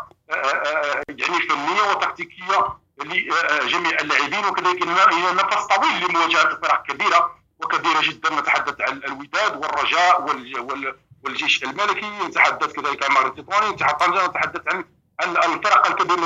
[1.09, 8.29] يعني فنية وتكتيكية لجميع اللاعبين وكذلك إلى نفس طويل لمواجهة فرق كبيرة وكبيرة جدا.
[8.39, 10.21] نتحدث عن الوداد والرجاء
[11.23, 13.53] والجيش الملكي نتحدث كذلك عن مغرب
[14.27, 14.85] نتحدث عن
[15.23, 16.25] الفرق الكبيره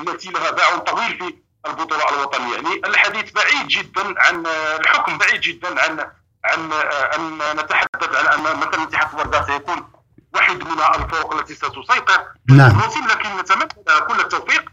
[0.00, 1.34] التي لها باع طويل في
[1.66, 2.54] البطولة الوطنية.
[2.54, 4.46] يعني الحديث بعيد جدا عن
[4.80, 6.10] الحكم بعيد جدا عن
[6.44, 6.72] عن
[7.14, 9.92] أن نتحدث عن أن مثلا اتحاد ورده سيكون
[10.34, 12.24] واحد من الفرق التي ستسيطر.
[12.50, 12.80] نعم.
[13.10, 14.64] لكن نتمنى كل التوفيق.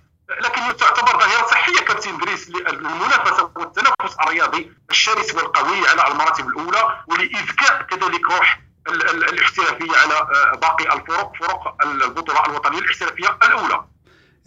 [0.41, 7.81] لكن تعتبر ظاهرة صحية كابتن دريس للمنافسة والتنافس الرياضي الشرس والقوي على المراتب الأولى ولإذكاء
[7.81, 11.75] كذلك روح الاحترافية على آه، باقي الفرق فرق
[12.07, 13.81] البطوله الوطنية الاحترافية الأولى.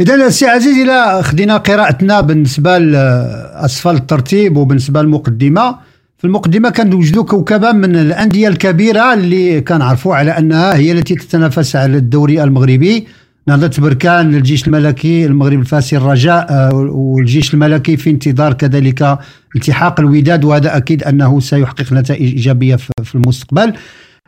[0.00, 5.78] اذا سي عزيز إلى خدينا قراءتنا بالنسبة لأسفل الترتيب وبالنسبة للمقدمة.
[6.18, 11.96] في المقدمة كنوجدوا كوكبه من الأندية الكبيرة اللي كنعرفوا على أنها هي التي تتنافس على
[11.96, 13.08] الدوري المغربي.
[13.48, 19.18] نهضة بركان الجيش الملكي المغرب الفاسي الرجاء آه، والجيش الملكي في انتظار كذلك
[19.56, 23.74] التحاق الوداد وهذا أكيد أنه سيحقق نتائج إيجابية في المستقبل.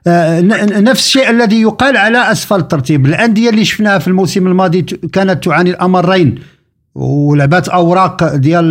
[0.09, 3.07] نفس الشيء الذي يقال على أسفل الترتيب.
[3.07, 6.43] الأندية اللي شفناها في الموسم الماضي كانت تعاني الأمرين
[6.95, 8.69] ولعبات أوراق ديال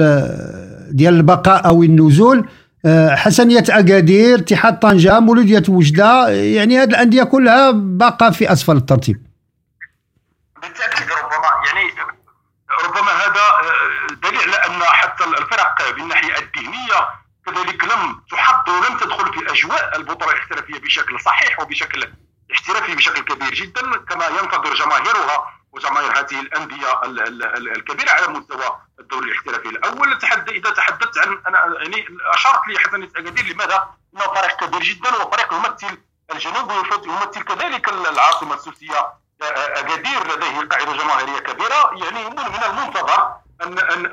[0.91, 2.47] ديال البقاء أو النزول.
[2.85, 9.25] آه، حسنية أكادير اتحاد طنجة مولودية وجدة يعني هذه الأندية كلها باقة في أسفل الترتيب.
[10.61, 11.89] بالتأكيد ربما يعني
[12.85, 19.33] ربما هذا آه، دليل على أن حتى الفرق بالناحيه الذهنيه كذلك لم تحضر ولم تدخل
[19.33, 22.13] في أجواء البطولة الاحترافية بشكل صحيح وبشكل
[22.53, 27.01] احترافي بشكل كبير جدا كما ينتظر جماهيرها وجماهير هذه الأندية
[27.57, 33.03] الكبيرة على مستوى الدوري الاحترافي الأول تحدث إذا تحدثت عن أنا يعني اشرت لي حسن
[33.03, 35.97] اكادير لماذا؟ انه فريق كبير جدا وفريق يمثل
[36.31, 44.05] الجنوب ويمثل كذلك العاصمة السوسية أكادير لديه قاعدة جماهيرية كبيرة يعني من المنتظر ان ان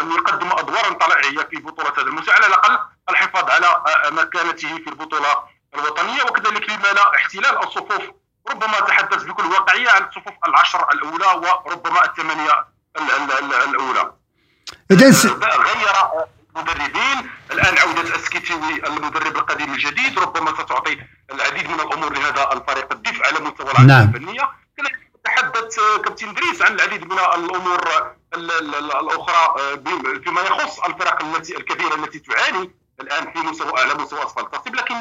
[0.00, 0.92] ان يقدم أدوارا
[1.34, 2.32] طلائعيه في بطولة هذا الموسم.
[2.32, 2.78] على الأقل
[3.10, 5.36] الحفاظ على مكانته في البطولة
[5.74, 6.22] الوطنية.
[6.22, 8.02] وكذلك لما لا احتلال الصفوف
[8.50, 12.66] ربما تحدث بكل واقعية عن الصفوف العشر الأولى وربما الثمانية
[13.64, 14.12] الأولى.
[14.90, 15.10] اذا
[15.42, 15.88] غير
[16.56, 20.18] مدربين الآن عودة اسكيتيوي المدرب القديم الجديد.
[20.18, 20.98] ربما ستعطي
[21.32, 22.92] العديد من الأمور لهذا الفريق.
[22.92, 24.14] الدفء على مستوى العملية نعم.
[24.14, 24.63] الفنية.
[25.24, 29.54] تحدث كابتن دريس عن العديد من الأمور الأخرى
[30.24, 34.94] فيما يخص الفرق التي الكبيره التي تعاني الآن في مستوى اعلى مستوى أسفل التصيب لكن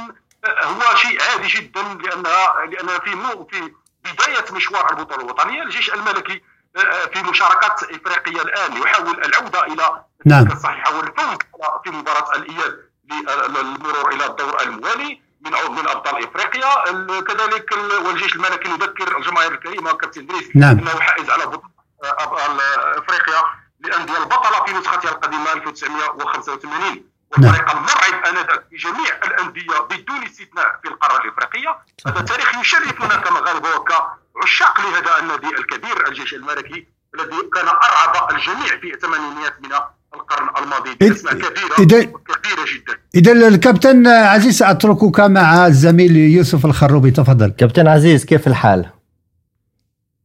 [0.46, 3.12] هو شيء عادي جدا لانها لأن في
[3.52, 3.72] في
[4.14, 6.42] بداية مشوار البطولة الوطنية الجيش الملكي
[6.78, 10.52] آه، في مشاركات إفريقية الآن يحاول العودة إلى نعم.
[10.52, 11.38] الصحيحه والفوز
[11.84, 12.80] في مباراة الإياب
[13.50, 15.22] للمرور إلى الدور الموالي.
[15.46, 16.84] من من أبطال إفريقيا.
[17.22, 17.72] كذلك
[18.06, 20.80] والجيش الملكي يذكر الجماهير الكريمه كابتن دريس نعم.
[20.80, 22.62] إنه حائز على بطولة ابطال
[22.98, 23.42] إفريقيا
[23.80, 27.78] لأندية البطلة في نسختها القديمة 1985 والفريق نعم.
[27.78, 31.78] المرعب انذاك في جميع الأندية بدون استثناء في القارة الإفريقية.
[32.08, 38.94] هذا تاريخ يشرفنا كمغاربه وكعشاق لهذا النادي الكبير الجيش الملكي الذي كان أرعب الجميع في
[38.94, 39.74] الثمانينيات من
[40.16, 42.94] القرن الماضي باسماء كبيرة إذا كبيره جدا.
[43.16, 47.12] إذا الكابتن عزيز أتركك مع الزميل يوسف الخروبي.
[47.12, 47.48] تفضل.
[47.48, 48.86] كابتن عزيز كيف الحال؟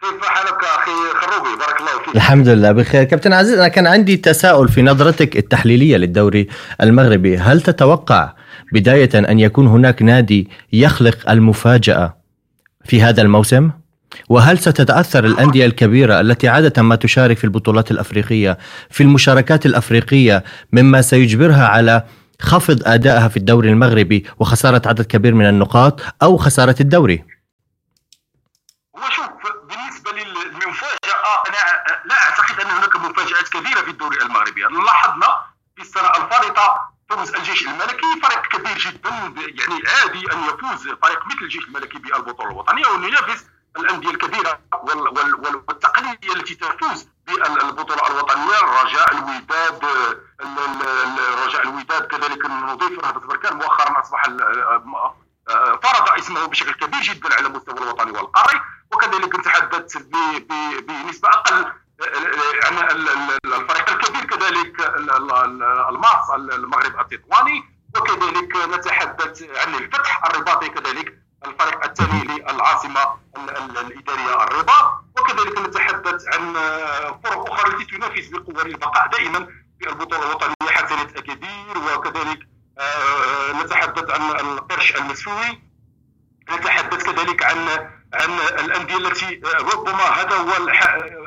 [0.01, 2.17] كيف حالك أخي خروبي؟ بارك الله فيك.
[2.17, 3.05] الحمد لله بخير.
[3.05, 6.49] كابتن عزيز أنا كان عندي تساؤل في نظرتك التحليلية للدوري
[6.83, 7.39] المغربي.
[7.39, 8.33] هل تتوقع
[8.73, 12.17] بداية أن يكون هناك نادي يخلق المفاجأة
[12.85, 13.71] في هذا الموسم؟
[14.29, 18.59] وهل ستتأثر الأندية الكبيرة التي عادة ما تشارك في البطولات الأفريقية
[18.91, 22.05] في المشاركات الأفريقية مما سيجبرها على
[22.43, 27.25] خفض أدائها في الدوري المغربي وخسارة عدد كبير من النقاط أو خسارة الدوري؟
[28.95, 29.29] وشوف
[29.69, 34.61] بالنسبة للمفاجأة أنا لا أعتقد أن هناك مفاجآت كبيرة في الدوري المغربي.
[34.61, 35.27] لاحظنا
[35.77, 41.43] في السنة الفارطة فوز الجيش الملكي فريق كبير جدا يعني عادي أن يفوز فريق مثل
[41.43, 43.45] الجيش الملكي بالبطولة الوطنية وأن ينافس
[43.79, 44.61] الأندية الكبيرة
[45.69, 49.85] والتقليديه التي تفوز بالبطولة الوطنية الرجاء الوداد
[51.33, 54.23] الرجاء الوداد كذلك نضيف رهبه بركان مؤخرا أصبح
[55.83, 58.61] فرض اسمه بشكل كبير جدا على المستوى الوطني والقاري
[58.93, 59.97] وكذلك نتحدث
[60.89, 61.73] بنسبة أقل
[62.65, 62.79] عن
[63.45, 64.81] الفريق الكبير كذلك
[65.89, 67.65] الماس المغرب التطواني
[67.97, 73.01] وكذلك نتحدث عن الفتح الرباطي كذلك الفريق الثاني للعاصمة
[73.81, 76.55] الإدارية الرباط وكذلك نتحدث عن
[77.25, 79.47] فرق أخرى التي تنافس بقوة للبقاء دائما
[79.81, 82.39] في البطولة الوطنية حسنه اكادير وكذلك
[82.79, 85.63] آه، نتحدث عن القرش المسفوي
[86.51, 87.69] نتحدث كذلك عن
[88.15, 88.31] عن
[88.65, 89.41] الأندية التي
[89.75, 90.69] ربما هذا هو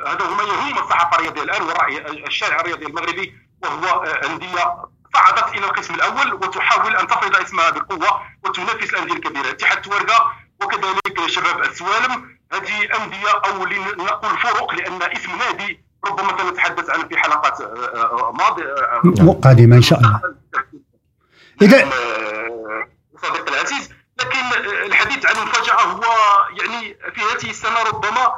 [0.06, 5.64] هذا هو ما يهم الصحافة الرياضية الآن والراي الشارع الرياضي المغربي وهو أندية صعدت إلى
[5.64, 9.50] القسم الأول وتحاول أن تفرض اسمها بقوه وتنافس الأندية الكبيرة.
[9.50, 12.38] اتحاد تورقه وكذلك شباب السوالم.
[12.52, 18.32] هذه أندية أو لنقول فرق لأن اسم نادي ربما سنتحدث عنه في حلقات آه، آه،
[18.32, 20.20] ماضية آه، قادمة إن شاء الله.
[21.62, 21.90] اذا
[23.22, 23.90] صديقي العزيز.
[24.20, 24.38] لكن
[24.86, 26.02] الحديث عن المفاجأة هو
[26.50, 28.34] يعني في هذه السنة ربما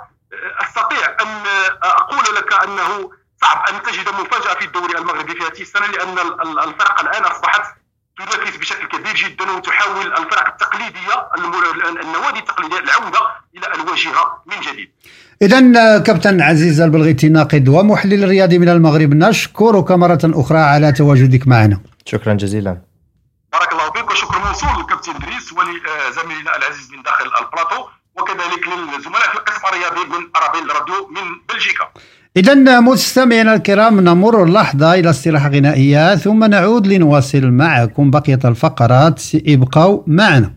[0.60, 1.42] أستطيع أن
[1.82, 3.10] أقول لك أنه
[3.44, 6.18] صعب أن تجد مفاجاه في الدوري المغربي في هذه السنة لأن
[6.68, 7.62] الفرق الآن أصبحت
[8.18, 11.28] تنافس بشكل كبير جدا وتحاول الفرق التقليدية
[12.02, 13.20] النوادي التقليدية العودة
[13.56, 14.90] إلى الواجهة من جديد.
[15.42, 15.60] اذا
[15.98, 21.80] كابتن عزيز البلغيتي ناقد ومحلل رياضي من المغرب نشكرك مرة أخرى على تواجدك معنا.
[22.06, 22.80] شكرا جزيلا.
[23.52, 29.34] بارك الله فيك وشكر موصول للكابتن ادريس ولزميلنا العزيز من داخل البلاطو وكذلك للزملاء في
[29.34, 31.92] القسم الرياضي من أرابيل راديو من بلجيكا.
[32.36, 39.22] إذا مستمعينا الكرام نمر اللحظة إلى استراحة غنائية ثم نعود لنواصل معكم بقية الفقرات.
[39.46, 40.50] ابقوا معنا.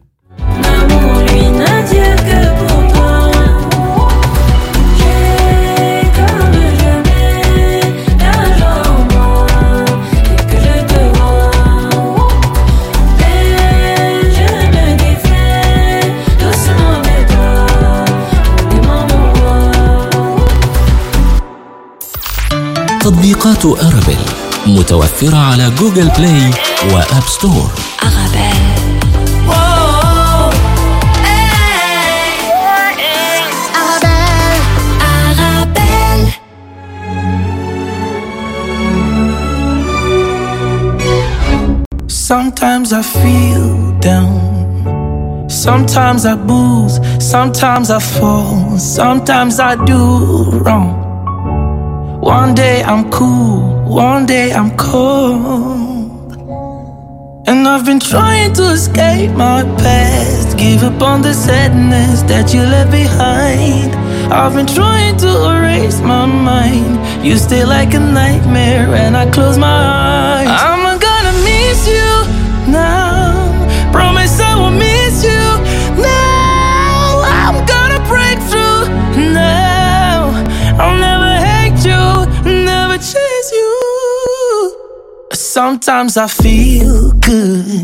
[23.40, 24.18] تطبيقات أرابيل
[24.68, 26.52] متوفرة على Google Play
[26.94, 27.72] و App Store
[28.04, 28.58] أرابيل
[42.08, 45.50] Sometimes I feel down.
[45.50, 47.00] Sometimes I booze.
[47.20, 48.78] Sometimes I fall.
[48.78, 51.07] Sometimes I do wrong.
[52.28, 53.86] One day I'm cool.
[53.86, 56.36] One day I'm cold.
[57.48, 60.58] And I've been trying to escape my past.
[60.58, 63.96] Give up on the sadness that you left behind.
[64.30, 67.26] I've been trying to erase my mind.
[67.26, 69.80] You stay like a nightmare when I close my
[70.44, 70.50] eyes.
[70.50, 70.77] I'm
[85.70, 87.84] Sometimes I feel good.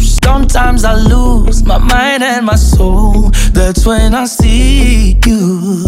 [0.00, 3.28] Sometimes I lose my mind and my soul.
[3.52, 5.84] That's when I see you.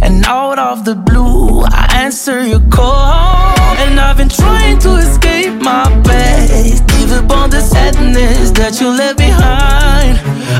[0.00, 3.58] And out of the blue, I answer your call.
[3.82, 6.86] And I've been trying to escape my past.
[6.86, 10.14] Give up on the sadness that you left behind.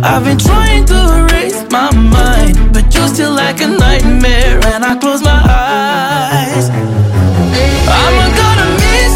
[0.04, 2.74] I've been trying to erase my mind.
[2.74, 6.70] But you're still like a nightmare, and I close my eyes.
[6.70, 9.09] I'm gonna miss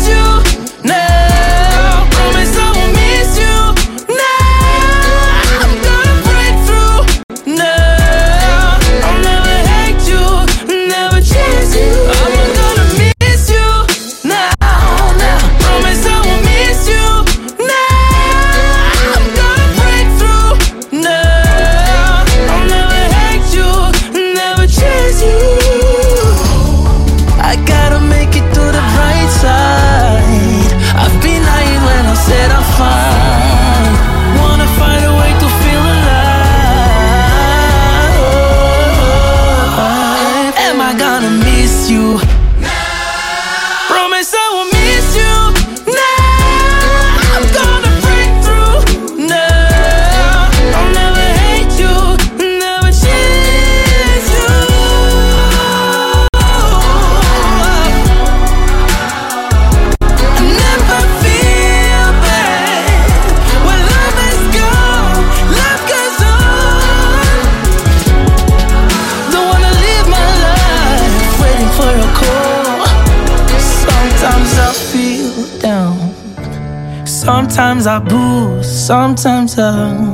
[77.54, 78.86] Sometimes I boost.
[78.88, 80.13] Sometimes I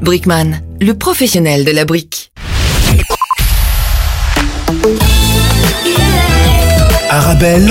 [0.00, 2.30] Brickman, le professionnel de la brique.
[7.10, 7.70] Arabelle.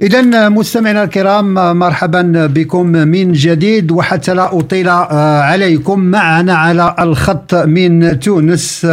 [0.00, 8.20] إذا مستمعينا الكرام مرحبا بكم من جديد وحتى لا أطيل عليكم معنا على الخط من
[8.20, 8.84] تونس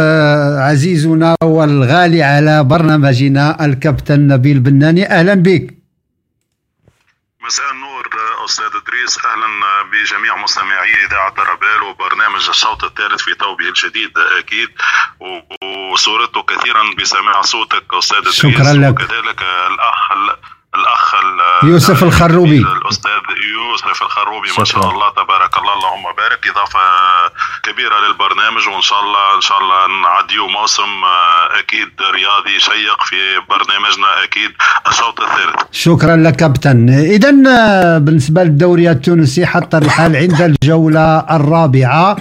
[0.58, 5.74] عزيزنا والغالي على برنامجنا الكابتن نبيل بناني أهلا بك
[7.46, 8.04] مساء النور
[8.44, 8.64] أستاذ
[8.94, 9.46] ادريس أهلا
[9.92, 14.68] بجميع مستمعي إذاعة رابيل وبرنامج الشوط الثالث في ثوبه الجديد أكيد.
[15.92, 19.00] وسررت كثيرا بسماع صوتك أستاذ ادريس شكرا لك.
[19.00, 20.12] وكذلك الأخ
[20.78, 21.14] الأخ
[21.64, 22.58] يوسف الخروبي.
[22.58, 23.24] الأستاذ
[23.56, 25.74] يوسف الخروبي ما شاء الله تبارك الله.
[25.78, 26.40] اللهم بارك.
[26.52, 26.80] إضافة
[27.62, 30.92] كبيرة للبرنامج وإن شاء الله إن شاء الله نعديو موسم
[31.60, 33.20] أكيد رياضي شيق في
[33.50, 34.50] برنامجنا أكيد.
[34.88, 35.60] الشوط الثالث.
[35.72, 36.88] شكرا لك كابتن.
[36.88, 37.30] اذا
[37.98, 42.16] بالنسبة للدوري التونسي حتى الحال عند الجولة الرابعة.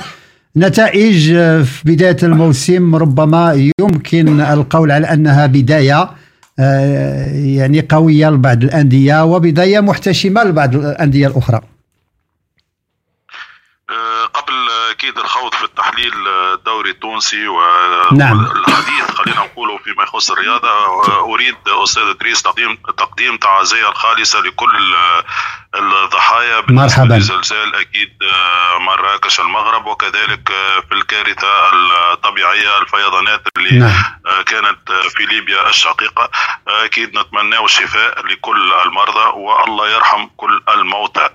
[0.57, 1.33] نتائج
[1.63, 6.09] في بداية الموسم ربما يمكن القول على أنها بداية.
[6.57, 11.61] يعني قوية لبعض الأندية وبداية محتشمة لبعض الأندية الأخرى
[14.33, 18.47] قبل أكيد الخوض في التحليل الدوري التونسي والحديث نعم.
[19.15, 20.69] خلينا نقوله فيما يخص الرياضة
[21.33, 24.95] أريد أستاذ إدريس تقديم تقديم تعازيه الخالصة لكل
[25.75, 28.09] الضحايا مرحبا زلزال أكيد
[28.79, 30.49] مراكش المغرب وكذلك
[30.89, 31.47] في الكارثة
[32.13, 34.03] الطبيعية الفيضانات اللي نعم.
[34.45, 36.29] كانت في ليبيا الشقيقة
[36.67, 41.29] أكيد نتمنى الشفاء لكل المرضى والله يرحم كل الموتى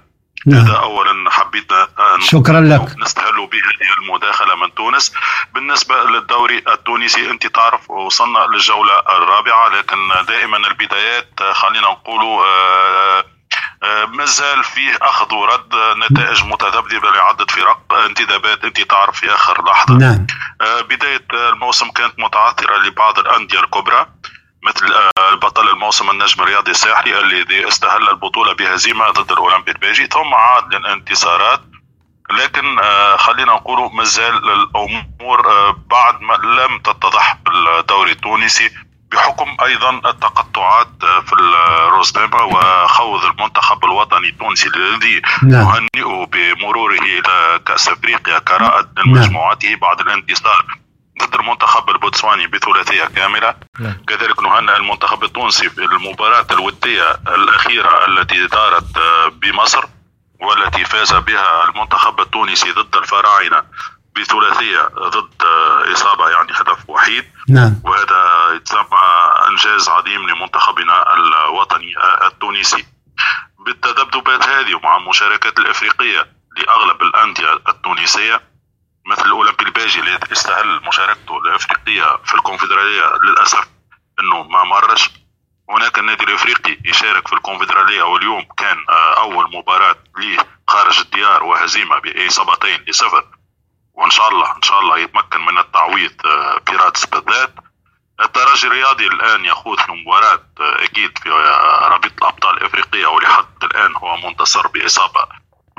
[0.48, 0.66] نعم.
[0.66, 1.72] هذا اولا حبيت
[2.20, 2.98] شكرا لك.
[2.98, 5.12] نستهل بهذه المداخلة من تونس.
[5.54, 9.96] بالنسبة للدوري التونسي أنت تعرف وصلنا للجولة الرابعة لكن
[10.28, 13.24] دائما البدايات خلينا نقول آه،
[13.82, 15.74] آه، مازال فيه أخذ ورد
[16.10, 17.94] نتائج متذبذبة لعدة فرق.
[18.06, 19.94] انتدابات أنت تعرف في آخر لحظة.
[19.94, 20.26] نعم.
[20.60, 24.06] آه، بداية الموسم كانت متعثرة لبعض الأندية الكبرى.
[24.62, 30.34] مثل آه، البطل الموسم النجم الرياضي الساحلي الذي استهل البطولة بهزيمة ضد الاولمبي البيجي ثم
[30.34, 31.60] عاد للانتصارات
[32.30, 38.70] لكن آه، خلينا نقول مازال الأمور آه، بعد ما لم تتضح بالدوري التونسي
[39.12, 40.88] بحكم أيضا التقطعات
[41.26, 45.50] في الروزنامة وخوض المنتخب الوطني التونسي الذي نعم.
[45.50, 49.10] نهنئه بمروره إلى كأس أفريقيا كرائد نعم.
[49.10, 50.78] مجموعته بعد الانتصار
[51.22, 53.96] ضد المنتخب البوتسواني بثلاثية كاملة نعم.
[54.06, 59.84] كذلك نهنئ المنتخب التونسي في المباراه الودية الأخيرة التي دارت آه، بمصر
[60.40, 63.62] والتي فاز بها المنتخب التونسي ضد الفراعنة
[64.16, 67.80] بثلاثية ضد آه، إصابة يعني هدف وحيد نعم.
[67.84, 68.98] وهذا يتسمى
[69.48, 72.86] أنجاز عظيم لمنتخبنا الوطني آه، التونسي
[73.66, 78.40] بالتذبذبات هذه ومع المشاركات الإفريقية لأغلب الأندية التونسية
[79.24, 83.68] الاولمبي الباجي اللي استهل مشاركته الإفريقية في الكونفدرالية للأسف
[84.20, 85.10] إنه ما مرش.
[85.70, 90.38] هناك النادي الإفريقي يشارك في الكونفدرالية واليوم كان آه، أول مباراة ليه
[90.68, 93.24] خارج الديار وهزيمة باصابتين لصفر.
[93.94, 97.54] وإن شاء الله إن شاء الله يتمكن من التعويض آه، بيراتس بالذات
[98.20, 104.66] الترجي الرياضي الآن يخوض مباراة آه، أكيد في رابطه الأبطال الإفريقية ولحد الآن هو منتصر
[104.66, 105.26] بإصابة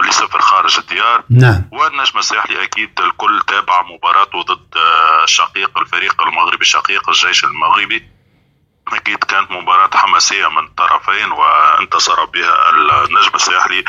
[0.01, 1.23] لصفر خارج الديار.
[1.29, 1.69] نعم.
[1.71, 4.77] والنجم الساحلي أكيد الكل تابع مباراته ضد
[5.23, 8.03] الشقيق الفريق المغربي الشقيق الجيش المغربي.
[8.93, 12.69] أكيد كانت مباراة حماسية من الطرفين وانتصر بها
[13.05, 13.83] النجم الساحلي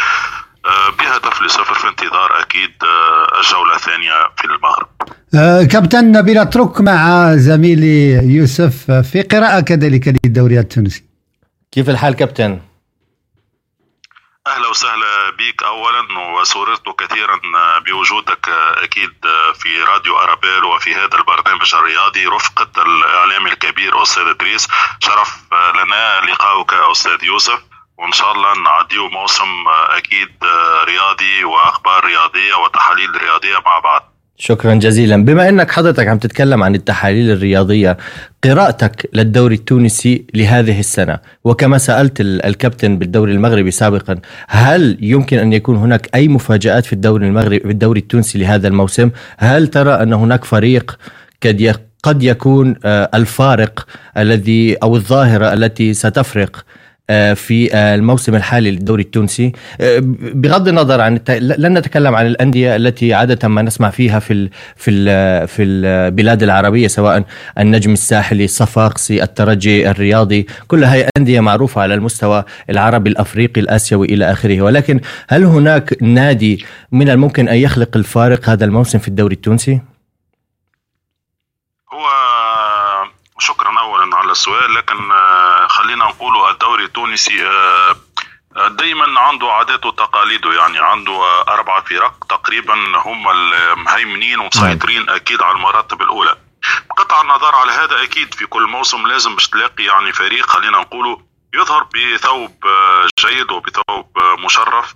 [0.67, 4.89] آه، بهدف لصفر في انتظار أكيد آه، الجولة الثانية في المغرب.
[5.35, 11.05] آه، كابتن نبيل أترك مع زميلي يوسف في قراءة كذلك للدوري التونسي.
[11.73, 12.61] كيف الحال كابتن؟
[14.51, 16.03] أهلا وسهلا بك اولا
[16.35, 17.41] وسررت كثيرا
[17.87, 18.49] بوجودك
[18.85, 19.13] أكيد
[19.55, 24.69] في راديو أرابيل وفي هذا البرنامج الرياضي رفقة الاعلامي الكبير أستاذ إدريس.
[25.01, 25.41] شرف
[25.75, 27.59] لنا لقاؤك أستاذ يوسف.
[27.99, 30.35] وإن شاء الله نعديه موسم أكيد
[30.85, 34.15] رياضي وأخبار رياضية وتحاليل رياضية مع بعض.
[34.39, 35.17] شكرا جزيلا.
[35.17, 37.99] بما إنك حضرتك عم تتكلم عن التحاليل الرياضية
[38.45, 41.19] قراءتك للدوري التونسي لهذه السنة.
[41.45, 44.19] وكما سألت الكابتن بالدوري المغربي سابقا
[44.49, 49.11] هل يمكن أن يكون هناك أي مفاجآت في الدوري المغربي في الدوري التونسي لهذا الموسم؟
[49.39, 50.99] هل ترى أن هناك فريق
[52.03, 53.87] قد يكون آه، الفارق
[54.17, 56.65] الذي أو الظاهرة التي ستفرق
[57.35, 59.99] في آه، الموسم الحالي للدوري التونسي آه،
[60.35, 61.21] بغض النظر عن.
[61.29, 64.49] لن نتكلم عن الأندية التي عادة ما نسمع فيها في.
[64.77, 64.91] في.
[65.47, 67.25] في البلاد العربية سواء
[67.59, 74.33] النجم الساحلي الصفاقسي الترجي الرياضي كلها هي أندية معروفة على المستوى العربي الأفريقي الآسيوي إلى
[74.33, 79.81] آخره ولكن هل هناك نادي من الممكن أن يخلق الفارق هذا الموسم في الدوري التونسي؟
[81.93, 82.07] هو
[83.39, 85.30] شكرا اولا على السؤال لكن آه،
[85.91, 87.97] خلينا نقول الدوري التونسي آه،
[88.57, 95.17] آه، دايما عنده عاداته وتقاليده يعني عنده أربع فرق تقريبا هم المهيمنين ومسيطرين نعم.
[95.17, 96.37] أكيد على المراتب الأولى
[96.91, 101.23] بقطع النظر على هذا أكيد في كل موسم لازم باش تلاقي يعني فريق خلينا نقوله
[101.55, 102.67] يظهر بثوب
[103.21, 104.95] جيد وبثوب مشرف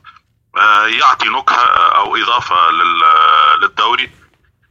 [0.86, 1.64] يعطي نكهة
[1.96, 2.70] أو إضافة
[3.60, 4.10] للدوري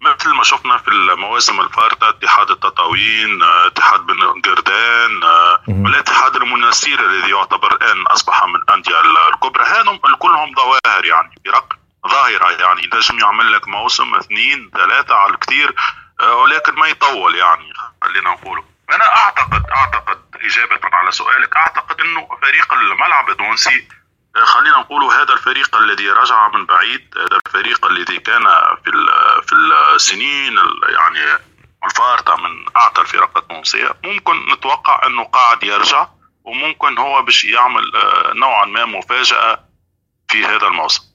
[0.04, 7.00] مثل ما شفنا في المواسم الفارطة اتحاد التطاوين آه، اتحاد بن قردان آه، والاتحاد المناسير
[7.00, 9.00] الذي يعتبر الآن أصبح من الأندية
[9.34, 9.64] الكبرى.
[9.64, 11.74] هذم كلهم ظواهر يعني فرق
[12.08, 12.90] ظاهرة يعني.
[12.94, 15.76] نجم يعمل لك موسم اثنين ثلاثة على الكثير
[16.22, 18.64] آه، ولكن ما يطول يعني خلينا نقوله.
[18.92, 23.88] أنا اعتقد أعتقد إجابة على سؤالك أعتقد إنه فريق الملعب التونسي
[24.36, 28.44] خلينا نقول هذا الفريق الذي رجع من بعيد هذا الفريق الذي كان
[28.86, 28.92] في
[29.48, 29.56] في
[29.96, 30.58] السنين
[30.90, 31.40] يعني
[31.86, 33.96] الفارطة من أعتى الفرق التونسية.
[34.04, 36.08] ممكن نتوقع أنه قاعد يرجع
[36.44, 39.66] وممكن هو باش يعمل آه، نوعا ما مفاجأة
[40.30, 41.13] في هذا الموسم.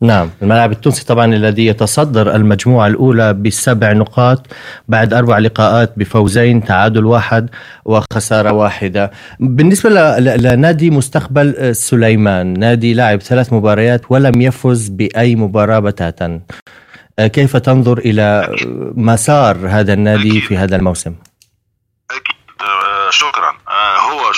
[0.00, 0.30] نعم.
[0.42, 4.46] الملاعب التونسي طبعا الذي يتصدر المجموعة الأولى بسبع نقاط
[4.88, 7.50] بعد أربع لقاءات بفوزين تعادل واحد
[7.84, 9.10] وخسارة واحدة.
[9.40, 16.40] بالنسبة لنادي مستقبل سليمان نادي لعب ثلاث مباريات ولم يفز بأي مباراة بتاتا.
[17.18, 18.56] كيف تنظر إلى
[18.94, 21.14] مسار هذا النادي في هذا الموسم؟
[23.10, 23.52] شكرا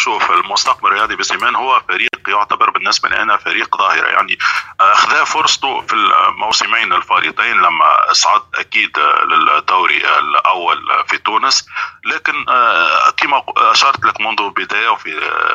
[0.01, 4.07] آه، شوف المستقبل الرياضي بسيمان هو فريق يعتبر بالنسبة لنا فريق ظاهرة.
[4.07, 4.39] يعني
[4.81, 8.99] آه، أخذ فرصته في الموسمين الفارطين لما صعد أكيد
[9.31, 10.79] للدوري الأول
[11.09, 11.67] في تونس.
[12.05, 15.11] لكن آه، كما أشرت لك منذ البداية وفي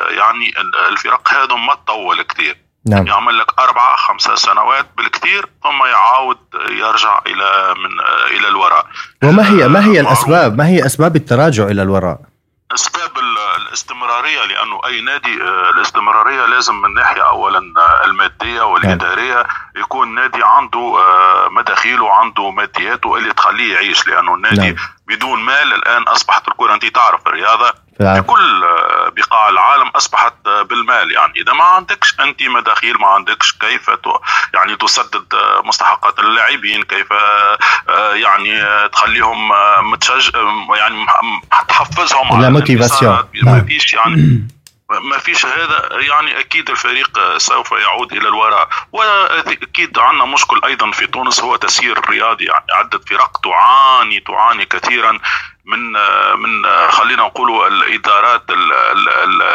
[0.08, 0.54] يعني
[0.88, 2.56] الفرق هذا ما تطول كثير.
[2.88, 3.06] نعم.
[3.06, 6.38] يعمل لك أربعة خمسة سنوات بالكثير ثم يعاود
[6.70, 8.00] يرجع إلى من
[8.36, 8.86] إلى الوراء.
[9.24, 12.35] وما هي ما هي الأسباب؟ ما هي أسباب التراجع إلى الوراء؟
[12.74, 13.10] أسباب
[13.56, 19.46] الاستمرارية لأنه أي نادي آه، الاستمرارية لازم من ناحية اولا آه، المادية والإدارية
[19.76, 24.76] يكون نادي عنده آه، مداخيل وعنده مادياته اللي تخليه يعيش لأنه النادي نعم.
[25.06, 28.64] بدون مال الآن أصبحت الكره أنت تعرف الرياضة في كل
[29.16, 30.34] بقاع العالم أصبحت
[30.70, 31.12] بالمال.
[31.12, 33.90] يعني إذا ما عندكش أنت مداخيل ما عندكش كيف
[34.54, 35.26] يعني تسدد
[35.64, 37.06] مستحقات اللاعبين كيف
[38.14, 39.48] يعني تخليهم
[39.90, 40.30] متشج
[40.78, 41.06] يعني
[41.68, 44.46] تحفزهم على موتيفاسيون ما فيش يعني
[44.90, 45.88] ما فيش هذا.
[45.92, 48.68] يعني أكيد الفريق سوف يعود إلى الوراء.
[48.92, 52.44] وأكيد عندنا مشكل أيضا في تونس هو تسيير الرياضي.
[52.44, 55.18] يعني عدة فرق تعاني تعاني كثيرا.
[55.66, 55.92] من
[56.38, 58.42] من خلينا نقول الإدارات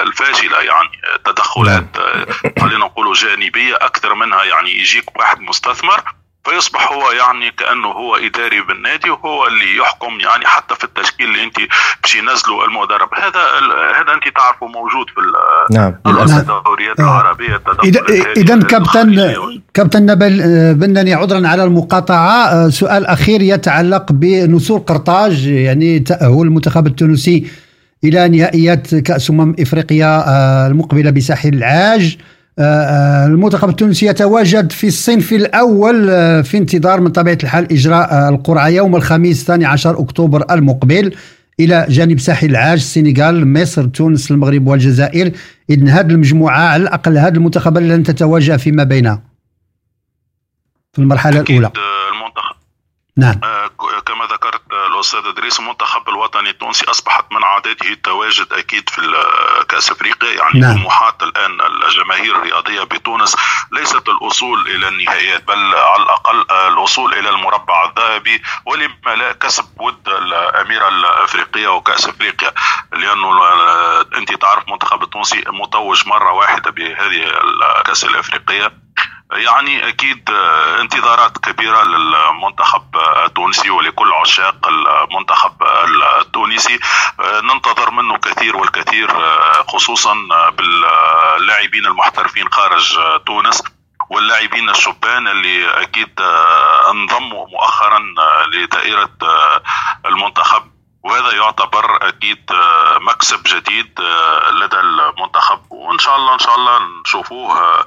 [0.03, 2.25] الفاشلة يعني تدخلات نعم.
[2.59, 6.03] خلينا نقول جانبية أكثر منها يعني يجيك واحد مستثمر
[6.43, 11.43] فيصبح هو يعني كأنه هو إداري بالنادي وهو اللي يحكم يعني حتى في التشكيل اللي
[11.43, 11.55] أنت
[12.01, 13.09] باش ينزلوا المدرب.
[13.13, 13.41] هذا
[13.99, 15.21] هذا أنت تعرفه موجود في
[15.73, 15.95] نعم.
[16.05, 17.03] الدوريات آه.
[17.03, 18.01] العربية اذا
[18.37, 19.33] إذا كابتن
[19.73, 22.45] كابتن نبل آه، بنني عذرا على المقاطعة.
[22.45, 27.47] آه، سؤال أخير يتعلق بنسور قرطاج يعني تاهل المنتخب التونسي
[28.03, 32.17] إلى نهائيات كأس أمم إفريقيا المقبلة بساحل العاج.
[32.17, 38.29] آه، آه، المنتخب التونسي يتواجد في الصنف الأول آه، في انتظار من طبيعة الحال إجراء
[38.29, 41.15] القرعة يوم الخميس 12 أكتوبر المقبل
[41.59, 45.31] إلى جانب ساحل العاج السنغال مصر تونس المغرب والجزائر.
[45.69, 49.21] إذن هذه المجموعة على الأقل هذا المنتخب لن تتواجه فيما بينها
[50.93, 51.57] في المرحلة الأولى.
[51.57, 52.55] المنتخب.
[53.17, 53.35] نعم.
[55.01, 59.01] الأستاذ إدريس المنتخب الوطني التونسي أصبحت من عادته التواجد أكيد في
[59.69, 60.75] كأس أفريقيا يعني نعم.
[60.77, 63.35] طموحات الآن الجماهير الرياضية بتونس
[63.71, 70.09] ليست الوصول إلى النهائيات بل على الأقل الوصول إلى المربع الذهبي ولما لا كسب ود
[70.09, 72.51] الأميرة الأفريقية وكأس أفريقيا
[72.93, 73.39] لأنه
[74.17, 77.23] أنت تعرف المنتخب التونسي متوج مرة واحدة بهذه
[77.79, 78.80] الكاس الأفريقية
[79.31, 85.63] يعني أكيد آه، انتظارات كبيرة للمنتخب التونسي ولكل عشاق المنتخب
[86.21, 86.79] التونسي.
[87.19, 90.13] آه، ننتظر منه كثير والكثير آه، خصوصا
[90.57, 93.63] باللاعبين المحترفين خارج تونس
[94.09, 96.21] واللاعبين الشبان اللي أكيد
[96.89, 97.99] انضموا مؤخرا
[98.53, 99.17] لدائرة
[100.05, 100.71] المنتخب.
[101.03, 102.51] وهذا يعتبر أكيد
[103.01, 104.01] مكسب جديد
[104.51, 105.59] لدى المنتخب.
[105.69, 107.85] وإن شاء الله إن شاء الله نشوفوه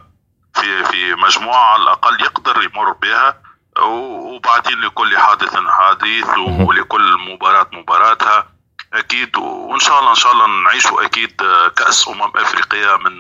[0.54, 3.36] في في مجموعة على الأقل يقدر يمر بها
[3.82, 8.46] وبعدين لكل حادث حديث ولكل مباراة مباراتها
[8.94, 11.30] أكيد وإن شاء الله إن شاء الله نعيشوا أكيد
[11.76, 13.12] كأس أمم افريقيا من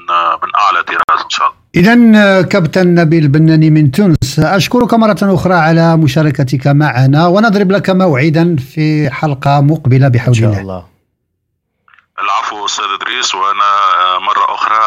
[0.42, 1.58] من أعلى طراز إن شاء الله.
[1.74, 8.56] اذا كابتن نبيل بناني من تونس أشكرك مرة أخرى على مشاركتك معنا ونضرب لك موعدا
[8.56, 10.48] في حلقة مقبلة بحول الله.
[10.48, 10.94] إن شاء الله.
[12.22, 13.70] العفو أستاذ إدريس وأنا
[14.18, 14.82] مرة أخرى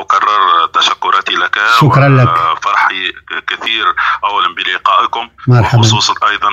[0.00, 0.42] أكرر
[0.74, 2.28] تشكراتي لك شكرا لك.
[2.62, 3.12] فرحي
[3.46, 3.86] كثير
[4.24, 5.78] اولا بلقائكم مرحبا.
[5.78, 6.48] وخصوصا أيضا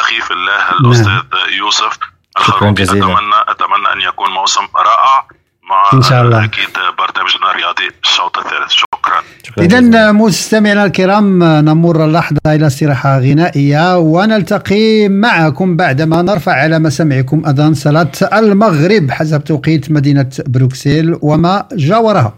[0.00, 1.22] أخي في الله الأستاذ نعم.
[1.58, 1.98] يوسف
[2.46, 3.04] شكرا جزيلا.
[3.04, 5.26] أتمنى أتمنى أن يكون موسم رائع
[5.70, 6.44] مع إن شاء الله.
[6.44, 6.68] أكيد
[6.98, 8.70] برنامجنا الرياضي الشوط الثالث.
[8.70, 9.22] شكرا.
[9.58, 17.74] اذا مستمعينا الكرام نمر اللحظة إلى استراحة غنائية ونلتقي معكم بعدما نرفع على مسامعكم أذان
[17.74, 22.34] صلاة المغرب حسب توقيت مدينة بروكسل وما جاورها.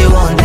[0.00, 0.39] You want.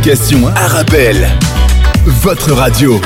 [0.00, 1.28] l'application Arabelle.
[2.06, 2.98] Votre radio.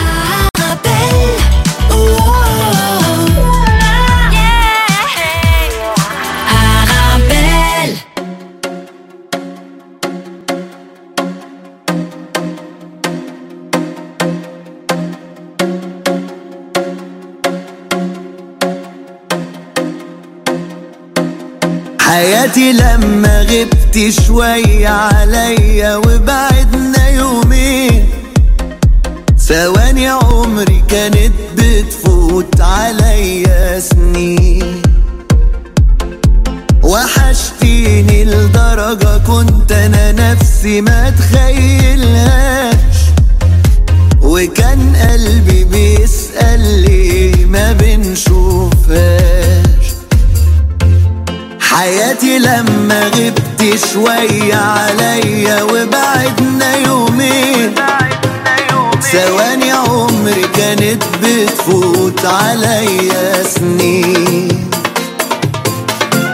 [6.49, 7.97] Arabelle.
[22.01, 26.64] حياتي لما غبت شوية عليا وبعدنا
[29.96, 34.82] ثواني عمري كانت بتفوت عليا سنين.
[36.84, 42.98] وحشتيني لدرجة كنت أنا نفسي ما تخيلهاش
[44.22, 49.56] وكان قلبي بيسأل ليه ما بنشوفهاش.
[51.60, 57.76] حياتي لما غبت شوية عليا وبعدنا يومين.
[59.12, 59.74] ثواني
[60.26, 64.70] عمري كانت بتفوت عليا سنين.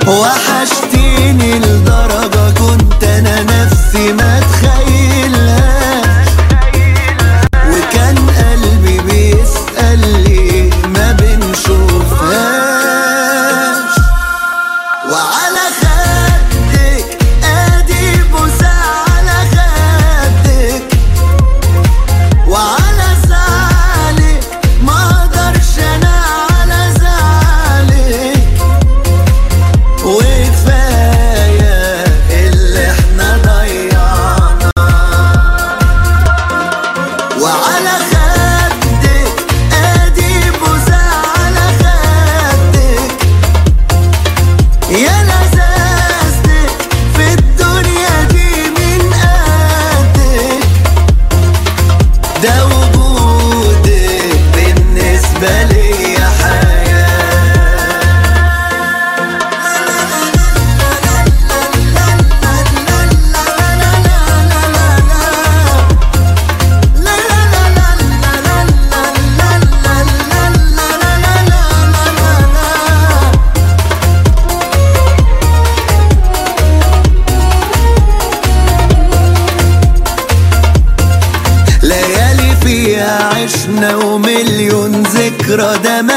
[0.08, 4.14] وحشتيني لدرجة كنت أنا نفسي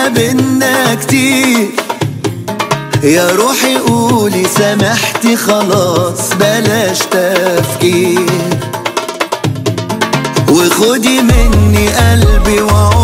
[0.08, 1.68] بينا كتير.
[3.02, 8.28] يا روحي قولي سامحتي خلاص بلاش تفكير.
[10.48, 13.03] وخدي مني قلبي وعمري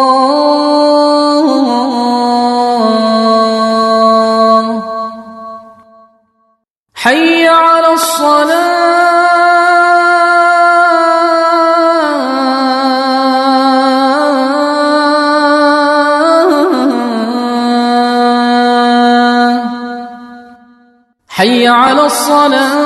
[22.10, 22.79] الصلاة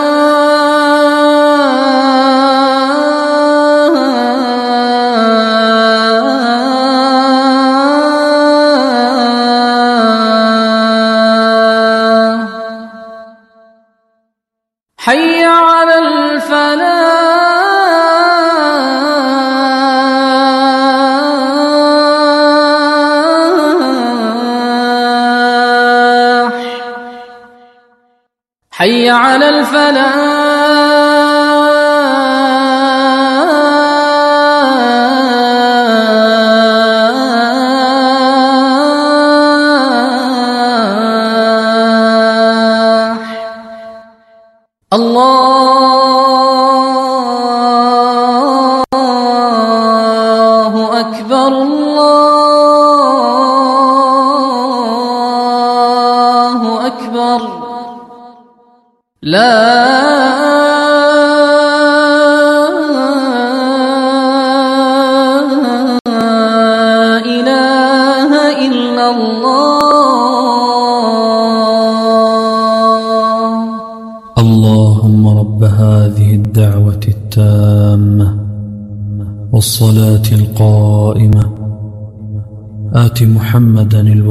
[28.77, 30.54] حي على الفلاح.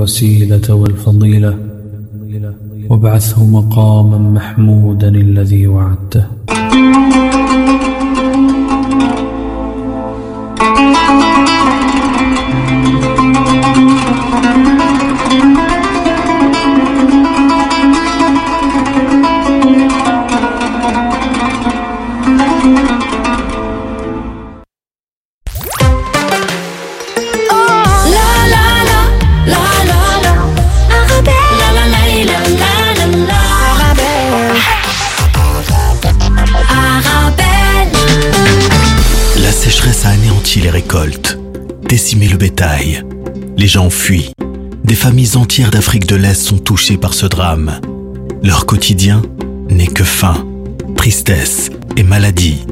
[0.05, 1.59] الوسيلة والفضيلة
[2.91, 6.25] وابعثه مقاما محمودا الذي وعدته.
[45.37, 47.80] Entières d'Afrique de l'Est sont touchées par ce drame.
[48.43, 49.22] Leur quotidien
[49.68, 50.47] n'est que faim,
[50.97, 52.64] tristesse et maladie.